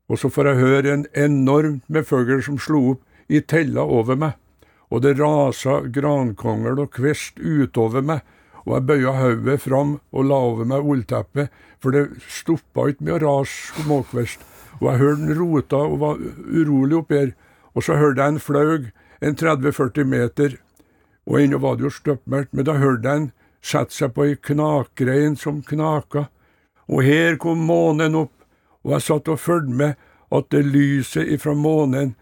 Og 0.09 0.19
så 0.19 0.31
får 0.33 0.49
jeg 0.49 0.63
høre 0.63 0.93
en 0.93 1.07
enormt 1.13 1.85
med 1.89 2.07
fugl 2.09 2.43
som 2.43 2.59
slo 2.59 2.81
opp 2.95 3.05
i 3.29 3.43
tella 3.45 3.85
over 3.85 4.17
meg, 4.17 4.35
og 4.89 5.03
det 5.05 5.19
rasa 5.19 5.83
grankongel 5.85 6.81
og 6.81 6.95
kvist 6.97 7.37
utover 7.39 8.03
meg, 8.03 8.23
og 8.65 8.79
jeg 8.79 8.87
bøya 8.89 9.13
hodet 9.19 9.61
fram 9.61 9.99
og 10.13 10.29
la 10.29 10.39
over 10.49 10.69
meg 10.69 10.87
ullteppet, 10.87 11.53
for 11.79 11.93
det 11.95 12.23
stoppa 12.25 12.89
ikke 12.89 13.05
med 13.05 13.19
å 13.19 13.21
rase 13.27 13.83
småkvist. 13.83 14.41
Og 14.79 14.91
jeg 14.91 15.03
hørte 15.03 15.27
den 15.27 15.39
rota 15.39 15.83
og 15.83 15.99
var 16.01 16.23
urolig 16.47 17.01
oppi 17.03 17.19
her. 17.19 17.35
Og 17.75 17.85
så 17.85 17.99
hørte 17.99 18.23
jeg 18.23 18.35
en 18.35 18.43
flaug 18.43 18.89
en 19.21 19.37
30-40 19.37 20.05
meter, 20.05 20.57
og 21.27 21.41
ennå 21.41 21.59
var 21.59 21.77
det 21.77 21.89
jo 21.89 21.91
støppmørkt, 21.93 22.53
men 22.55 22.67
da 22.67 22.79
hørte 22.79 23.09
jeg 23.09 23.23
en 23.23 23.31
sette 23.65 23.95
seg 23.95 24.15
på 24.15 24.29
ei 24.29 24.37
knakrein 24.37 25.37
som 25.37 25.61
knaka. 25.67 26.29
Og 26.89 27.03
her 27.05 27.37
kom 27.43 27.67
månen 27.69 28.17
opp, 28.17 28.35
og 28.85 28.95
jeg 28.95 29.07
satt 29.09 29.29
og 29.29 29.43
fulgte 29.43 29.75
med 29.81 29.99
at 30.33 30.49
det 30.55 30.65
lyset 30.65 31.29
ifra 31.35 31.55
månen 31.57 32.15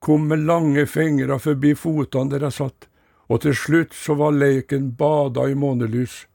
kom 0.00 0.26
med 0.28 0.44
lange 0.48 0.86
fingre 0.88 1.38
forbi 1.38 1.74
fotene 1.76 2.32
der 2.34 2.48
jeg 2.48 2.58
satt, 2.58 2.88
og 3.28 3.42
til 3.44 3.54
slutt 3.54 3.94
så 3.94 4.16
var 4.18 4.34
leiken 4.34 4.90
bada 4.98 5.46
i 5.48 5.54
månelys. 5.54 6.26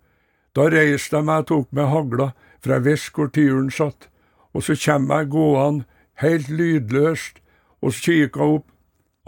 Da 0.55 0.69
reiste 0.71 1.17
jeg 1.17 1.27
meg 1.27 1.43
og 1.43 1.47
tok 1.51 1.71
med 1.75 1.91
hagla, 1.91 2.31
for 2.63 2.73
jeg 2.73 2.85
visste 2.85 3.17
hvor 3.17 3.31
tyren 3.35 3.71
satt, 3.73 4.07
og 4.55 4.63
så 4.63 4.77
kommer 4.79 5.21
jeg 5.21 5.31
gående, 5.35 5.85
helt 6.23 6.47
lydløst, 6.49 7.41
og 7.83 7.91
kikker 7.91 8.41
opp, 8.41 8.67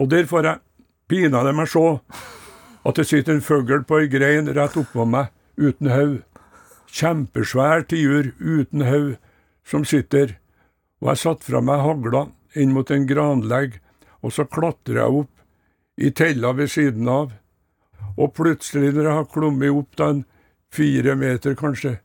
og 0.00 0.10
der 0.10 0.26
får 0.26 0.46
jeg 0.46 0.58
pinadø 1.08 1.52
meg 1.52 1.68
se 1.68 1.84
at 2.88 2.96
det 2.96 3.04
sitter 3.10 3.36
en 3.36 3.44
fugl 3.44 3.82
på 3.84 3.98
ei 4.00 4.08
grein 4.08 4.48
rett 4.56 4.76
oppå 4.80 5.04
meg, 5.04 5.28
uten 5.60 5.90
haug. 5.92 6.22
Kjempesvær 6.88 7.84
tiur 7.90 8.30
uten 8.40 8.86
haug, 8.88 9.18
som 9.68 9.84
sitter, 9.84 10.38
og 11.02 11.12
jeg 11.12 11.22
satte 11.24 11.50
fra 11.50 11.60
meg 11.60 11.84
hagla 11.84 12.24
inn 12.56 12.72
mot 12.72 12.90
en 12.90 13.04
granlegg, 13.06 13.76
og 14.24 14.32
så 14.32 14.48
klatrer 14.48 15.02
jeg 15.02 15.20
opp 15.22 15.34
i 16.00 16.10
tella 16.10 16.54
ved 16.56 16.72
siden 16.72 17.10
av, 17.12 17.34
og 18.16 18.32
plutselig 18.34 18.94
når 18.94 19.04
jeg 19.04 19.18
har 19.20 19.32
klummet 19.34 19.76
opp 19.76 19.98
den 20.00 20.24
fire 20.72 21.14
meter 21.18 21.58
kanskje, 21.58 21.98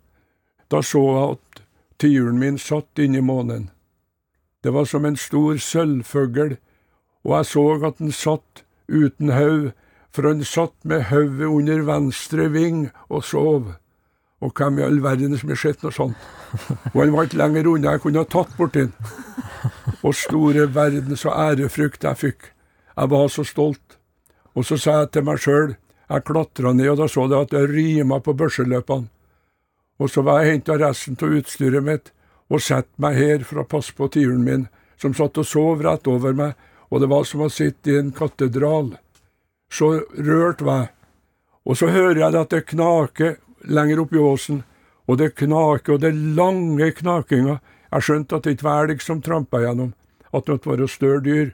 da 0.68 0.84
så 0.84 1.04
jeg 1.08 1.38
at 1.38 1.63
tiuren 2.04 2.40
min 2.40 2.58
satt 2.60 3.00
inni 3.00 3.22
månen. 3.24 3.70
Det 4.64 4.74
var 4.76 4.86
som 4.86 5.06
en 5.06 5.16
stor 5.16 5.56
sølvfugl, 5.56 6.58
og 7.24 7.32
jeg 7.38 7.48
så 7.48 7.64
at 7.88 8.02
den 8.02 8.12
satt 8.12 8.64
uten 8.92 9.32
haug, 9.32 9.70
for 10.12 10.28
han 10.28 10.44
satt 10.44 10.76
med 10.84 11.08
hodet 11.08 11.48
under 11.48 11.86
venstre 11.88 12.50
ving 12.52 12.90
og 13.08 13.24
sov. 13.24 13.72
Og 14.44 14.52
hvem 14.52 14.82
i 14.82 14.84
all 14.84 15.00
verden 15.04 15.38
som 15.40 15.54
har 15.54 15.62
sett 15.62 15.84
noe 15.84 15.96
sånt? 15.96 16.28
Og 16.92 17.00
han 17.00 17.16
var 17.16 17.30
ikke 17.30 17.40
lenger 17.40 17.72
unna, 17.72 17.96
jeg 17.96 18.04
kunne 18.04 18.26
ha 18.26 18.28
tatt 18.28 18.52
borti 18.60 18.84
han. 18.84 18.94
Og 20.04 20.12
store 20.20 20.68
verden, 20.76 21.16
så 21.16 21.32
ærefrykt 21.32 22.04
jeg 22.04 22.20
fikk. 22.20 22.52
Jeg 22.98 23.16
var 23.16 23.32
så 23.32 23.48
stolt. 23.48 23.98
Og 24.54 24.68
så 24.68 24.76
sa 24.78 25.00
jeg 25.00 25.14
til 25.16 25.24
meg 25.32 25.40
sjøl, 25.40 25.78
jeg 26.12 26.28
klatra 26.28 26.76
ned, 26.76 26.92
og 26.92 27.00
da 27.00 27.08
så 27.08 27.30
jeg 27.32 27.48
at 27.48 27.56
det 27.56 27.64
rima 27.72 28.20
på 28.20 28.36
børseløpene. 28.36 29.08
Og 30.02 30.10
så 30.10 30.24
var 30.26 30.42
jeg 30.42 30.58
henta 30.58 30.78
resten 30.80 31.18
av 31.22 31.36
utstyret 31.38 31.86
mitt 31.86 32.12
og 32.54 32.62
satt 32.62 32.90
meg 33.02 33.18
her 33.18 33.46
for 33.48 33.62
å 33.62 33.68
passe 33.70 33.94
på 33.96 34.10
tiuren 34.14 34.44
min, 34.46 34.68
som 35.00 35.14
satt 35.18 35.38
og 35.42 35.48
sov 35.48 35.82
rett 35.84 36.08
over 36.08 36.36
meg, 36.38 36.54
og 36.92 37.02
det 37.02 37.10
var 37.10 37.26
som 37.26 37.42
å 37.46 37.50
sitte 37.50 37.92
i 37.92 37.98
en 37.98 38.12
katedral. 38.14 38.94
Så 39.74 40.04
rørt 40.14 40.62
var 40.62 40.84
jeg. 40.84 40.92
Og 41.64 41.80
så 41.80 41.88
hører 41.90 42.20
jeg 42.20 42.38
at 42.38 42.52
det 42.52 42.66
knaker 42.70 43.38
lenger 43.64 44.04
oppi 44.04 44.20
åsen, 44.20 44.62
og 45.08 45.18
det 45.20 45.34
knaker, 45.40 45.96
og 45.96 46.04
det 46.04 46.12
er 46.12 46.22
lange 46.38 46.92
knakinga. 47.00 47.58
Jeg 47.94 48.06
skjønte 48.06 48.38
at 48.38 48.46
det 48.46 48.56
ikke 48.56 48.68
var 48.68 48.88
elg 48.88 49.04
som 49.04 49.22
trampa 49.24 49.62
gjennom, 49.64 49.94
at 50.32 50.46
det 50.46 50.58
måtte 50.58 50.72
være 50.72 50.90
større 50.92 51.24
dyr. 51.24 51.52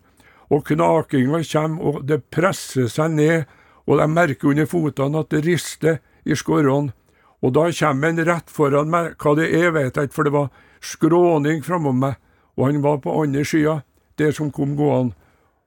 Og 0.49 0.65
knakinga 0.65 1.43
kommer, 1.51 1.81
og 1.81 2.05
det 2.09 2.23
presser 2.33 2.89
seg 2.91 3.15
ned, 3.15 3.45
og 3.85 4.01
jeg 4.01 4.13
merker 4.13 4.51
under 4.51 4.69
fotene 4.69 5.23
at 5.23 5.31
det 5.33 5.45
rister 5.45 6.01
i 6.25 6.37
skårene. 6.37 6.93
Og 7.41 7.53
da 7.55 7.69
kommer 7.71 8.09
en 8.09 8.25
rett 8.27 8.51
foran 8.51 8.91
meg, 8.91 9.13
hva 9.19 9.35
det 9.37 9.47
er 9.55 9.71
vet 9.75 9.95
jeg 9.95 10.09
ikke, 10.09 10.15
for 10.15 10.27
det 10.27 10.35
var 10.35 10.49
skråning 10.83 11.63
framom 11.63 11.99
meg, 12.03 12.17
og 12.57 12.65
han 12.67 12.81
var 12.83 12.99
på 13.03 13.15
andre 13.21 13.45
sida, 13.47 13.81
det 14.19 14.33
som 14.35 14.51
kom 14.51 14.75
gående. 14.75 15.15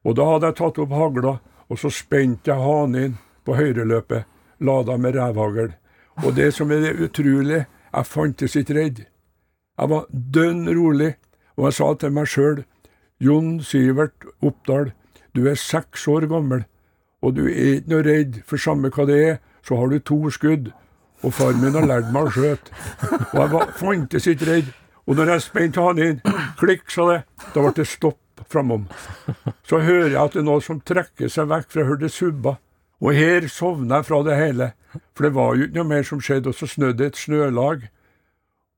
Og 0.04 0.16
da 0.18 0.26
hadde 0.28 0.50
jeg 0.50 0.58
tatt 0.58 0.80
opp 0.82 0.92
hagla, 0.92 1.36
og 1.70 1.78
så 1.80 1.88
spente 1.94 2.50
jeg 2.50 2.60
hanen 2.60 3.16
på 3.46 3.56
høyreløpet, 3.56 4.26
lada 4.60 4.98
med 4.98 5.16
revhagl. 5.16 5.72
Og 6.26 6.34
det 6.36 6.50
som 6.54 6.70
er 6.74 6.82
det 6.84 6.98
utrolig, 7.00 7.64
jeg 7.92 8.08
fantes 8.08 8.56
ikke 8.58 8.76
redd. 8.76 9.04
Jeg 9.78 9.88
var 9.88 10.10
dønn 10.10 10.66
rolig, 10.68 11.14
og 11.56 11.68
jeg 11.68 11.78
sa 11.78 11.88
til 11.96 12.12
meg 12.12 12.28
sjøl, 12.28 12.64
Jon 13.22 13.60
Sivert 13.64 14.26
Oppdal, 14.42 14.92
du 15.32 15.46
er 15.48 15.56
seks 15.56 16.04
år 16.10 16.26
gammel, 16.28 16.66
og 17.22 17.36
du 17.38 17.46
er 17.46 17.78
ikke 17.78 17.92
noe 17.94 18.04
redd, 18.04 18.40
for 18.44 18.60
samme 18.60 18.90
hva 18.92 19.06
det 19.08 19.18
er, 19.22 19.36
så 19.62 19.78
har 19.78 19.88
du 19.88 20.02
to 20.02 20.18
skudd. 20.34 20.72
Og 21.22 21.34
far 21.34 21.54
min 21.58 21.76
har 21.78 21.86
lært 21.86 22.10
meg 22.14 22.28
å 22.28 22.34
skjøte. 22.34 22.74
Og 23.32 23.38
jeg 23.38 23.52
var, 23.52 23.72
fantes 23.78 24.26
ikke 24.30 24.48
redd. 24.48 24.72
Og 25.06 25.18
når 25.18 25.34
jeg 25.34 25.44
spente 25.44 25.82
han 25.82 26.02
inn, 26.02 26.20
klikk, 26.58 26.84
sa 26.90 27.06
det, 27.10 27.20
da 27.54 27.62
ble 27.62 27.72
det 27.76 27.88
stopp 27.90 28.42
framom. 28.50 28.88
Så 29.66 29.80
hører 29.82 30.12
jeg 30.12 30.20
at 30.20 30.34
det 30.34 30.42
er 30.42 30.46
noe 30.46 30.62
som 30.64 30.82
trekker 30.82 31.30
seg 31.30 31.50
vekk, 31.50 31.68
for 31.70 31.82
jeg 31.82 31.90
hørte 31.90 32.12
subba. 32.12 32.56
Og 33.02 33.18
her 33.18 33.48
sovna 33.50 34.00
jeg 34.00 34.08
fra 34.10 34.20
det 34.26 34.38
hele, 34.38 34.72
for 35.14 35.26
det 35.26 35.34
var 35.34 35.56
jo 35.56 35.66
ikke 35.66 35.78
noe 35.80 35.90
mer 35.90 36.06
som 36.06 36.22
skjedde, 36.22 36.52
og 36.52 36.58
så 36.58 36.68
snødde 36.70 36.98
det 37.00 37.10
et 37.12 37.22
snølag. 37.22 37.88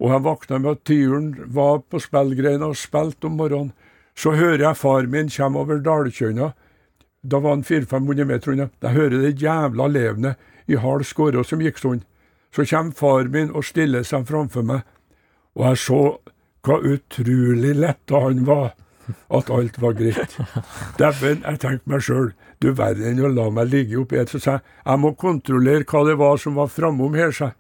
Og 0.01 0.13
jeg 0.13 0.25
våkna 0.25 0.61
med 0.61 0.71
at 0.73 0.85
tyren 0.89 1.29
var 1.57 1.83
på 1.89 2.01
spillgreina 2.03 2.71
og 2.73 2.81
spilte 2.81 3.29
om 3.29 3.37
morgenen. 3.41 3.73
Så 4.17 4.37
hører 4.39 4.63
jeg 4.63 4.79
far 4.79 5.09
min 5.11 5.33
komme 5.33 5.59
over 5.59 5.81
dalkjønna, 5.83 6.53
da 7.25 7.41
var 7.41 7.57
han 7.57 7.65
400-500 7.65 8.25
meter 8.29 8.53
unna. 8.53 8.69
Jeg 8.83 8.93
hører 8.93 9.23
det 9.23 9.43
jævla 9.43 9.87
levende 9.89 10.35
i 10.69 10.77
hard 10.77 11.07
skåre 11.09 11.45
som 11.45 11.63
gikk 11.65 11.81
sånn. 11.81 12.03
Så 12.55 12.67
kommer 12.71 12.95
far 12.95 13.29
min 13.35 13.51
og 13.51 13.67
stiller 13.67 14.07
seg 14.07 14.29
framfor 14.29 14.63
meg, 14.63 14.85
og 15.59 15.67
jeg 15.69 15.83
så 15.83 16.01
hva 16.65 16.79
utrolig 16.81 17.75
letta 17.77 18.21
han 18.25 18.45
var 18.47 18.73
at 19.29 19.51
alt 19.53 19.81
var 19.83 19.97
greit. 19.99 20.39
Dæven, 20.99 21.43
jeg 21.45 21.61
tenkte 21.61 21.91
meg 21.91 22.05
sjøl, 22.07 22.31
du 22.63 22.71
verden 22.73 23.21
å 23.21 23.29
la 23.29 23.51
meg 23.53 23.69
ligge 23.73 23.99
oppi 24.01 24.17
et, 24.21 24.31
så 24.33 24.41
sa 24.41 24.57
jeg, 24.57 24.65
jeg 24.87 25.03
må 25.03 25.13
kontrollere 25.21 25.85
hva 25.91 26.05
det 26.09 26.17
var 26.23 26.41
som 26.41 26.57
var 26.57 26.73
framom 26.73 27.19
her, 27.19 27.35
sa 27.35 27.53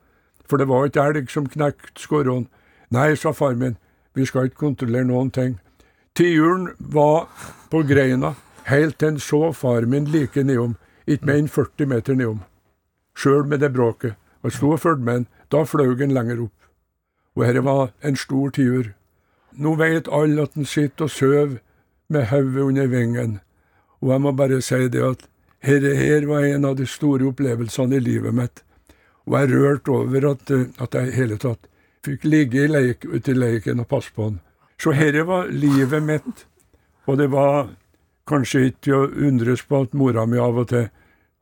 for 0.48 0.60
det 0.60 0.68
var 0.68 0.88
ikke 0.88 1.04
elg 1.08 1.30
som 1.32 1.46
knekte 1.48 2.00
skårene. 2.00 2.48
Nei, 2.92 3.14
sa 3.16 3.32
far 3.32 3.54
min, 3.58 3.78
vi 4.14 4.26
skal 4.28 4.48
ikke 4.48 4.60
kontrollere 4.66 5.08
noen 5.08 5.30
ting. 5.32 5.54
Tiuren 6.14 6.68
var 6.78 7.30
på 7.72 7.82
greina 7.88 8.34
helt 8.68 8.98
til 9.00 9.14
en 9.14 9.22
så 9.22 9.52
far 9.56 9.88
min 9.90 10.06
like 10.12 10.44
nedom, 10.44 10.76
ikke 11.06 11.26
mer 11.26 11.40
enn 11.40 11.48
40 11.50 11.90
meter 11.90 12.18
nedom. 12.18 12.44
Sjøl 13.16 13.48
med 13.48 13.64
det 13.64 13.72
bråket. 13.74 14.18
Og 14.44 14.52
sto 14.52 14.74
og 14.76 14.80
fulgte 14.80 15.04
med. 15.04 15.24
Da 15.50 15.64
fløy 15.64 15.96
han 15.98 16.12
lenger 16.12 16.44
opp. 16.46 16.68
Og 17.34 17.46
dette 17.46 17.64
var 17.64 17.92
en 18.04 18.16
stor 18.16 18.50
tiur. 18.54 18.92
Nå 19.56 19.74
veit 19.80 20.10
alle 20.12 20.44
at 20.44 20.54
han 20.58 20.68
sitter 20.68 21.08
og 21.08 21.10
sover 21.10 21.56
med 22.08 22.26
hodet 22.26 22.62
under 22.62 22.86
vingen, 22.86 23.40
og 24.00 24.10
jeg 24.12 24.20
må 24.20 24.32
bare 24.32 24.60
si 24.62 24.88
det 24.88 25.02
at 25.02 25.28
dette 25.64 25.94
her 25.96 26.26
var 26.28 26.44
en 26.44 26.64
av 26.68 26.76
de 26.76 26.86
store 26.86 27.28
opplevelsene 27.30 27.96
i 27.96 28.02
livet 28.02 28.34
mitt, 28.34 28.64
og 29.24 29.38
jeg 29.38 29.48
er 29.48 29.54
rørt 29.54 29.88
over 29.88 30.26
at, 30.32 30.50
at 30.50 30.94
jeg 30.94 31.08
i 31.08 31.16
hele 31.16 31.38
tatt 31.40 31.70
fikk 32.04 32.26
ligge 32.28 32.66
leik, 32.68 33.04
ute 33.04 33.32
i 33.32 33.38
leiken 33.38 33.80
og 33.80 33.88
passe 33.88 34.12
på 34.12 34.28
han. 34.28 34.40
Så 34.76 34.92
dette 34.92 35.24
var 35.24 35.48
livet 35.48 36.02
mitt, 36.04 36.44
og 37.06 37.18
det 37.18 37.30
var 37.32 37.70
kanskje 38.28 38.66
ikke 38.72 38.96
å 38.96 39.08
undres 39.08 39.64
på 39.64 39.84
at 39.84 39.96
mora 39.96 40.26
mi 40.26 40.38
av 40.40 40.58
og 40.60 40.68
til 40.68 40.90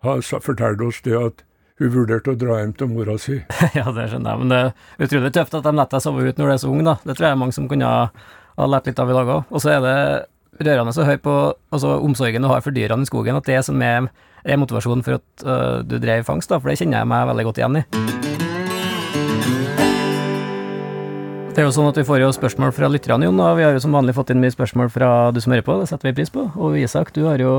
har 0.02 0.22
fortalt 0.22 0.80
oss 0.82 1.00
det 1.02 1.18
at 1.18 1.42
hun 1.80 1.92
vurderte 1.94 2.34
å 2.34 2.38
dra 2.38 2.58
hjem 2.60 2.74
til 2.76 2.90
mora 2.92 3.16
si. 3.20 3.38
ja, 3.78 3.86
det 3.94 4.08
skjønner 4.10 4.34
jeg, 4.34 4.42
men 4.42 4.52
det 4.52 4.60
er 4.60 5.06
utrolig 5.06 5.32
tøft 5.34 5.56
at 5.56 5.64
de 5.64 5.72
lar 5.78 5.88
deg 5.92 6.04
sove 6.04 6.26
ut 6.26 6.38
når 6.38 6.50
du 6.50 6.54
er 6.54 6.60
så 6.62 6.72
ung, 6.72 6.84
da. 6.86 6.98
Det 7.02 7.16
tror 7.16 7.28
jeg 7.28 7.36
er 7.36 7.40
mange 7.40 7.56
som 7.56 7.70
kunne 7.70 7.88
ha 7.88 8.68
lært 8.68 8.90
litt 8.90 9.00
av 9.00 9.10
i 9.10 9.16
dag 9.16 9.32
òg. 9.38 9.48
Og 9.50 9.64
så 9.64 9.72
er 9.76 9.80
det 9.86 9.96
rørende 10.68 10.92
å 10.92 11.08
høre 11.08 11.22
på 11.22 11.36
altså, 11.72 11.96
omsorgen 12.04 12.44
du 12.44 12.50
har 12.50 12.64
for 12.64 12.76
dyrene 12.76 13.06
i 13.06 13.08
skogen, 13.08 13.38
at 13.38 13.48
det 13.48 13.62
som 13.66 13.80
er, 13.82 14.10
er 14.44 14.60
motivasjonen 14.60 15.04
for 15.06 15.20
at 15.20 15.46
uh, 15.48 15.80
du 15.86 15.96
drev 16.02 16.26
fangst, 16.28 16.52
da, 16.52 16.60
for 16.60 16.70
det 16.70 16.78
kjenner 16.82 17.00
jeg 17.00 17.12
meg 17.14 17.30
veldig 17.32 17.48
godt 17.48 17.62
igjen 17.62 17.80
i. 17.80 17.84
Det 21.52 21.60
er 21.60 21.66
jo 21.66 21.72
sånn 21.76 21.90
at 21.90 21.98
Vi 22.00 22.06
får 22.08 22.22
jo 22.22 22.30
spørsmål 22.32 22.70
fra 22.72 22.88
lytterne, 22.88 23.26
Jon. 23.28 23.40
og 23.44 23.58
Vi 23.58 23.64
har 23.66 23.74
jo 23.76 23.80
som 23.84 23.92
vanlig 23.92 24.14
fått 24.16 24.30
inn 24.32 24.40
mye 24.40 24.54
spørsmål 24.54 24.88
fra 24.92 25.08
du 25.36 25.40
som 25.44 25.52
hører 25.52 25.66
på, 25.66 25.74
det 25.82 25.90
setter 25.90 26.08
vi 26.08 26.16
pris 26.16 26.32
på. 26.32 26.46
Og 26.56 26.78
Isak, 26.80 27.12
du 27.12 27.26
har 27.26 27.42
jo 27.42 27.52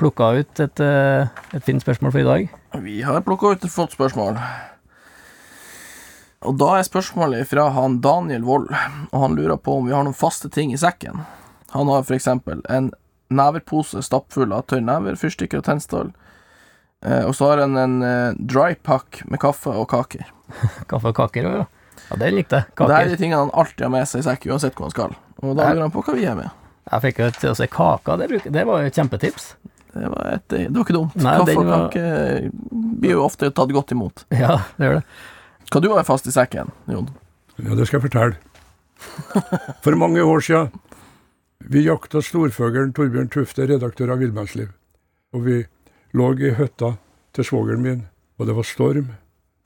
plukka 0.00 0.32
ut 0.40 0.60
et, 0.60 0.80
eh, 0.80 1.28
et 1.54 1.64
fint 1.64 1.82
spørsmål 1.82 2.12
for 2.12 2.20
i 2.20 2.28
dag. 2.28 2.48
Vi 2.82 3.02
har 3.02 3.22
plukka 3.26 3.54
ut 3.54 3.64
et 3.64 3.70
flott 3.70 3.94
spørsmål. 3.94 4.38
Og 6.44 6.58
da 6.60 6.74
er 6.76 6.84
spørsmålet 6.84 7.48
fra 7.48 7.70
han 7.72 8.00
Daniel 8.04 8.44
Wold, 8.44 8.68
og 9.12 9.20
han 9.20 9.36
lurer 9.36 9.56
på 9.56 9.78
om 9.78 9.86
vi 9.86 9.94
har 9.94 10.04
noen 10.04 10.16
faste 10.16 10.50
ting 10.52 10.74
i 10.74 10.80
sekken. 10.80 11.24
Han 11.72 11.88
har 11.88 12.04
for 12.04 12.14
eksempel 12.14 12.60
en 12.70 12.92
neverpose 13.34 14.02
stappfull 14.04 14.52
av 14.52 14.66
tørr 14.68 14.84
never, 14.84 15.16
fyrstikker 15.16 15.62
og 15.62 15.64
tennstål. 15.64 16.12
Eh, 17.04 17.24
og 17.24 17.34
så 17.36 17.50
har 17.50 17.64
han 17.64 17.78
en 17.80 17.96
eh, 18.02 18.36
dry 18.38 18.74
pack 18.74 19.22
med 19.30 19.40
kaffe 19.40 19.72
og 19.72 19.88
kaker. 19.92 20.28
kaffe 20.90 21.10
og 21.14 21.16
kaker 21.16 21.48
òg, 21.48 21.56
ja. 21.62 21.70
Ja, 22.10 22.18
det 22.20 22.34
likte 22.34 22.60
jeg. 22.60 22.74
Kaker. 22.76 22.90
Det 22.90 22.96
er 23.00 23.10
de 23.10 23.18
tingene 23.22 23.40
han 23.46 23.54
alltid 23.56 23.86
har 23.86 23.92
med 23.94 24.08
seg 24.10 24.20
i 24.20 24.26
sekk, 24.26 24.48
uansett 24.52 24.76
hvor 24.76 24.90
han 24.90 24.94
skal. 24.94 25.16
Og 25.40 25.56
da 25.56 25.70
lurer 25.70 25.86
han 25.86 25.94
på 25.94 26.04
hva 26.04 26.16
vi 26.18 26.26
er 26.28 26.36
med. 26.36 26.52
Jeg 26.84 27.04
fikk 27.06 27.20
jo 27.22 27.28
til 27.38 27.54
å 27.54 27.56
si 27.56 27.68
kaka, 27.72 28.18
det, 28.20 28.42
det 28.52 28.64
var 28.68 28.82
jo 28.82 28.90
et 28.90 28.98
kjempetips. 28.98 29.54
Det 29.94 30.08
var, 30.10 30.30
et, 30.34 30.46
det 30.50 30.72
var 30.74 30.82
ikke 30.82 30.96
dumt. 30.96 31.14
Nei, 31.22 31.34
Kaffe 31.38 31.58
og 31.60 31.68
var... 31.68 31.84
kake 31.92 32.50
blir 33.00 33.14
jo 33.14 33.24
ofte 33.24 33.50
tatt 33.54 33.74
godt 33.74 33.94
imot. 33.94 34.24
Ja, 34.34 34.58
det 34.78 34.88
gjør 34.88 34.98
det. 34.98 35.04
Hva 35.70 35.82
du 35.82 35.88
har 35.92 36.06
fast 36.06 36.26
i 36.30 36.34
sekken, 36.34 36.72
Jon? 36.90 37.08
Ja, 37.62 37.76
det 37.78 37.86
skal 37.86 38.00
jeg 38.00 38.08
fortelle. 38.08 38.36
For 39.84 39.96
mange 39.98 40.22
år 40.22 40.42
siden 40.42 40.72
vi 41.70 41.84
jakta 41.86 42.20
storfuglen 42.22 42.92
Torbjørn 42.92 43.30
Tufte, 43.32 43.64
redaktør 43.70 44.12
av 44.12 44.20
Villmannsliv. 44.20 44.68
Og 45.34 45.46
vi 45.46 45.60
lå 46.12 46.32
i 46.42 46.52
hytta 46.58 46.94
til 47.34 47.46
svogeren 47.46 47.82
min, 47.82 48.02
og 48.38 48.50
det 48.50 48.56
var 48.58 48.66
storm. 48.68 49.14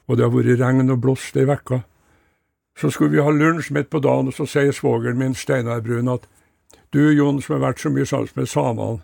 Og 0.08 0.16
det 0.16 0.24
har 0.24 0.32
vært 0.32 0.60
regn 0.60 0.92
og 0.92 1.00
blåst 1.02 1.36
ei 1.36 1.48
uke. 1.48 1.82
Så 2.78 2.92
skulle 2.94 3.16
vi 3.16 3.24
ha 3.24 3.32
lunsj 3.34 3.72
midt 3.74 3.90
på 3.90 4.00
dagen, 4.00 4.30
og 4.30 4.36
så 4.36 4.46
sier 4.46 4.72
svogeren 4.72 5.18
min, 5.18 5.34
Steinar 5.34 5.82
Brun, 5.82 6.08
at 6.08 6.28
Du, 6.92 7.02
Jon, 7.12 7.42
som 7.42 7.58
har 7.58 7.66
vært 7.66 7.82
så 7.82 7.90
mye 7.92 8.06
sammen 8.06 8.32
med 8.36 8.48
samene, 8.48 9.02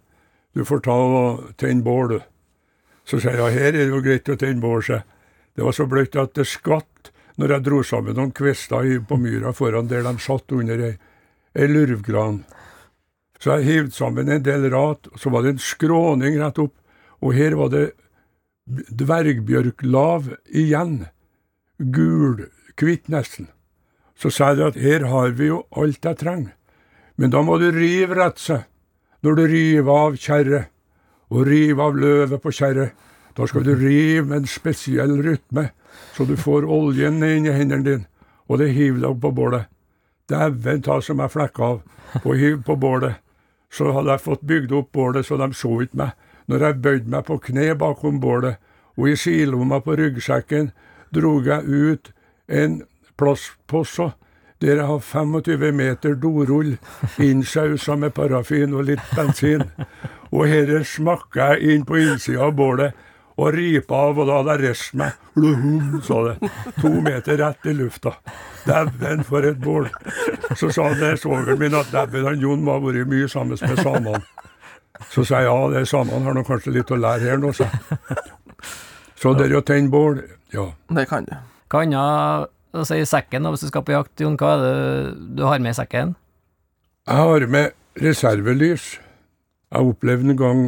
du 0.54 0.64
får 0.64 0.84
ta 0.86 0.94
og 0.94 1.44
tenne 1.60 1.82
bål, 1.84 2.14
du. 2.14 2.20
Så 3.04 3.20
sier 3.20 3.36
jeg, 3.36 3.56
her 3.58 3.72
er 3.72 3.80
det 3.82 3.90
jo 3.90 4.02
greit 4.04 4.30
å 4.30 4.38
tenne 4.40 4.62
bål, 4.62 4.82
sier 4.86 5.04
Det 5.54 5.62
var 5.62 5.74
så 5.76 5.86
bløtt 5.86 6.16
at 6.18 6.34
det 6.34 6.48
skvatt 6.50 7.10
når 7.38 7.52
jeg 7.52 7.64
dro 7.66 7.82
sammen 7.82 8.16
noen 8.18 8.32
kvister 8.34 8.86
på 9.06 9.18
myra 9.18 9.52
foran 9.54 9.90
der 9.90 10.02
de 10.06 10.14
satt 10.22 10.52
under 10.54 10.80
ei, 10.88 10.94
ei 11.54 11.68
lurvgran. 11.70 12.44
Så 13.38 13.58
jeg 13.58 13.66
hivde 13.68 13.94
sammen 13.94 14.30
en 14.30 14.42
del 14.42 14.68
rat, 14.72 15.06
og 15.10 15.20
så 15.20 15.30
var 15.30 15.44
det 15.44 15.54
en 15.54 15.62
skråning 15.62 16.38
rett 16.40 16.58
opp, 16.62 16.74
og 17.22 17.34
her 17.34 17.56
var 17.58 17.70
det 17.74 17.84
dvergbjørklav 18.66 20.30
igjen. 20.48 21.06
Gul, 21.78 22.46
hvitt 22.78 23.10
nesten. 23.12 23.50
Så 24.14 24.30
sa 24.30 24.52
jeg 24.54 24.70
at 24.70 24.78
her 24.78 25.08
har 25.10 25.34
vi 25.34 25.50
jo 25.50 25.64
alt 25.74 26.06
jeg 26.06 26.20
trenger, 26.22 26.54
men 27.18 27.34
da 27.34 27.42
må 27.42 27.58
du 27.58 27.68
rive 27.74 28.16
rett 28.18 28.40
seg. 28.40 28.64
Når 29.24 29.34
du 29.34 29.46
river 29.48 29.88
av 29.88 30.16
kjerret, 30.20 30.68
og 31.32 31.46
river 31.48 31.80
av 31.80 31.94
løvet 31.96 32.42
på 32.44 32.50
kjerret, 32.52 32.92
da 33.34 33.46
skal 33.48 33.64
du 33.64 33.72
rive 33.74 34.26
med 34.28 34.42
en 34.42 34.50
spesiell 34.50 35.14
rytme, 35.24 35.70
så 36.12 36.26
du 36.28 36.34
får 36.36 36.66
oljen 36.68 37.22
inn 37.24 37.48
i 37.48 37.54
hendene 37.54 37.86
dine, 37.86 38.04
og 38.44 38.60
det 38.60 38.74
hiver 38.76 39.00
deg 39.00 39.08
opp 39.08 39.22
på 39.22 39.30
bålet. 39.38 39.70
Dæven 40.28 40.82
ta 40.84 40.98
som 41.00 41.22
jeg 41.24 41.32
flekka 41.32 41.70
av, 41.70 41.80
og 42.20 42.36
hiv 42.36 42.60
på 42.66 42.76
bålet. 42.76 43.16
Så 43.72 43.94
hadde 43.96 44.12
jeg 44.12 44.24
fått 44.26 44.44
bygd 44.44 44.74
opp 44.76 44.92
bålet 44.92 45.26
så 45.26 45.38
de 45.40 45.48
så 45.56 45.72
ikke 45.82 46.02
meg. 46.02 46.12
Når 46.46 46.66
jeg 46.66 46.80
bøyde 46.84 47.14
meg 47.16 47.24
på 47.24 47.38
kne 47.48 47.70
bakom 47.80 48.20
bålet, 48.20 48.60
og 49.00 49.08
i 49.08 49.16
sidelomma 49.16 49.80
på 49.80 49.96
ryggsekken 49.98 50.70
drog 51.16 51.48
jeg 51.48 51.64
ut 51.64 52.12
en 52.48 52.82
plastposse 53.16 54.12
der 54.62 54.78
jeg 54.78 54.86
har 54.86 55.00
25 55.00 55.72
meter 55.74 56.14
dorull 56.14 56.76
innsausa 57.18 57.96
med 57.96 58.14
parafin 58.14 58.74
og 58.74 58.86
litt 58.90 59.16
bensin. 59.16 59.66
Og 60.30 60.46
herre 60.50 60.84
smakka 60.86 61.54
jeg 61.54 61.74
inn 61.74 61.84
på 61.86 61.98
innsida 62.02 62.46
av 62.46 62.54
bålet 62.58 62.94
og 63.34 63.50
ripa 63.54 63.98
av, 63.98 64.18
og 64.22 64.28
da 64.28 64.36
hadde 64.38 64.54
jeg 64.54 64.62
reist 64.68 64.94
meg. 64.98 65.14
Blum, 65.34 65.96
sa 66.06 66.20
det. 66.28 66.50
To 66.78 66.92
meter 67.02 67.38
rett 67.40 67.66
i 67.66 67.74
lufta. 67.74 68.12
Dæven, 68.64 69.24
for 69.26 69.46
et 69.46 69.58
bål. 69.58 69.88
Så 70.54 70.70
sa 70.70 70.92
det 70.94 71.16
svogeren 71.22 71.58
min 71.58 71.74
at 71.74 71.90
dæven, 71.90 72.28
han 72.28 72.40
Jon 72.40 72.62
må 72.62 72.76
ha 72.76 72.82
vært 72.84 73.10
mye 73.10 73.28
sammen 73.30 73.58
med 73.58 73.82
samene. 73.82 74.22
Så 75.10 75.26
sa 75.26 75.42
jeg 75.42 75.50
ja, 75.50 75.58
det 75.74 75.88
samene 75.90 76.22
har 76.28 76.38
nå 76.38 76.44
kanskje 76.46 76.76
litt 76.76 76.94
å 76.94 77.00
lære 77.00 77.32
her 77.32 77.42
nå, 77.42 77.50
sa 77.52 77.66
jeg. 77.66 78.22
Så 79.18 79.34
det 79.34 79.50
å 79.56 79.64
tenne 79.66 79.90
bål, 79.90 80.22
ja. 80.54 80.68
Det 80.94 81.08
kan 81.10 81.26
du. 81.26 81.34
Hva 81.72 81.82
annet 81.82 82.53
altså, 82.74 82.98
i 82.98 83.08
sekken, 83.08 83.48
hvis 83.50 83.64
du 83.64 83.70
skal 83.70 83.84
på 83.86 83.94
jakt, 83.94 84.20
Jon, 84.20 84.36
hva 84.40 84.54
er 84.56 84.62
det 84.64 85.34
du 85.38 85.44
har 85.46 85.62
med 85.62 85.74
i 85.74 85.78
sekken? 85.78 86.14
Jeg 87.06 87.28
har 87.28 87.46
med 87.52 87.74
reservelys. 88.00 88.86
Jeg 89.74 89.90
opplevde 89.90 90.34
en 90.34 90.40
gang 90.40 90.64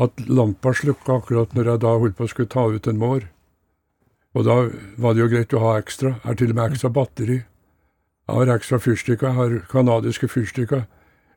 at 0.00 0.24
lampa 0.28 0.72
slukka 0.74 1.20
akkurat 1.20 1.52
når 1.54 1.70
jeg 1.70 1.82
da 1.84 1.92
holdt 2.00 2.16
på 2.18 2.26
å 2.26 2.32
skulle 2.32 2.52
ta 2.52 2.66
ut 2.72 2.88
en 2.88 3.00
mår. 3.00 3.28
Og 4.32 4.46
da 4.48 4.56
var 4.96 5.14
det 5.14 5.20
jo 5.22 5.30
greit 5.32 5.54
å 5.56 5.62
ha 5.62 5.76
ekstra. 5.78 6.16
Jeg 6.16 6.24
har 6.24 6.38
til 6.40 6.54
og 6.54 6.58
med 6.58 6.72
ekstra 6.72 6.90
batteri. 6.92 7.38
Jeg 7.42 8.38
har 8.38 8.54
ekstra 8.54 8.78
fyrstikker. 8.80 9.28
Jeg 9.28 9.36
har 9.36 9.58
canadiske 9.70 10.30
fyrstikker 10.32 10.86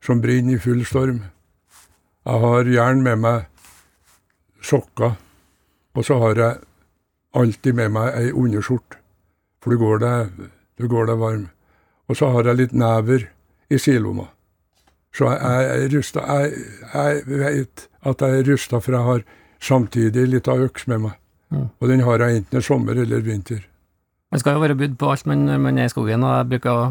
som 0.05 0.21
brenner 0.23 0.55
i 0.55 0.61
full 0.61 0.85
storm. 0.87 1.25
Jeg 2.25 2.41
har 2.41 2.71
jern 2.71 3.03
med 3.05 3.19
meg 3.21 3.45
sokker, 4.65 5.17
og 5.93 6.05
så 6.05 6.17
har 6.23 6.39
jeg 6.39 6.63
alltid 7.37 7.77
med 7.77 7.91
meg 7.93 8.15
ei 8.17 8.31
underskjorte, 8.31 8.97
for 9.65 9.73
du 9.73 9.81
går 9.81 10.03
deg, 10.03 10.49
du 10.77 10.85
går 10.85 11.07
deg 11.09 11.17
varm. 11.17 11.45
Og 12.05 12.19
så 12.19 12.29
har 12.29 12.45
jeg 12.45 12.59
litt 12.59 12.73
never 12.77 13.23
i 13.73 13.79
sidelomma. 13.81 14.27
Så 15.15 15.31
jeg, 15.31 15.63
jeg 15.65 15.91
rusta. 15.95 16.25
Jeg, 16.29 16.65
jeg 16.91 17.23
vet 17.31 17.85
at 18.05 18.21
jeg 18.21 18.41
er 18.43 18.49
rusta, 18.51 18.81
for 18.83 18.93
jeg 18.93 19.07
har 19.07 19.23
samtidig 19.65 20.27
litt 20.29 20.49
av 20.51 20.61
øks 20.67 20.85
med 20.91 21.07
meg. 21.07 21.15
Mm. 21.49 21.65
Og 21.81 21.89
den 21.89 22.03
har 22.05 22.21
jeg 22.21 22.43
enten 22.43 22.65
sommer 22.67 23.01
eller 23.01 23.25
vinter. 23.25 23.63
Man 24.29 24.43
skal 24.43 24.59
jo 24.59 24.61
være 24.67 24.77
budd 24.77 24.99
på 25.01 25.09
alt 25.09 25.25
man, 25.25 25.47
man 25.63 25.81
er 25.81 25.89
i 25.89 25.93
skogen, 25.95 26.21
og 26.21 26.35
jeg 26.35 26.49
bruker 26.53 26.75
å 26.75 26.85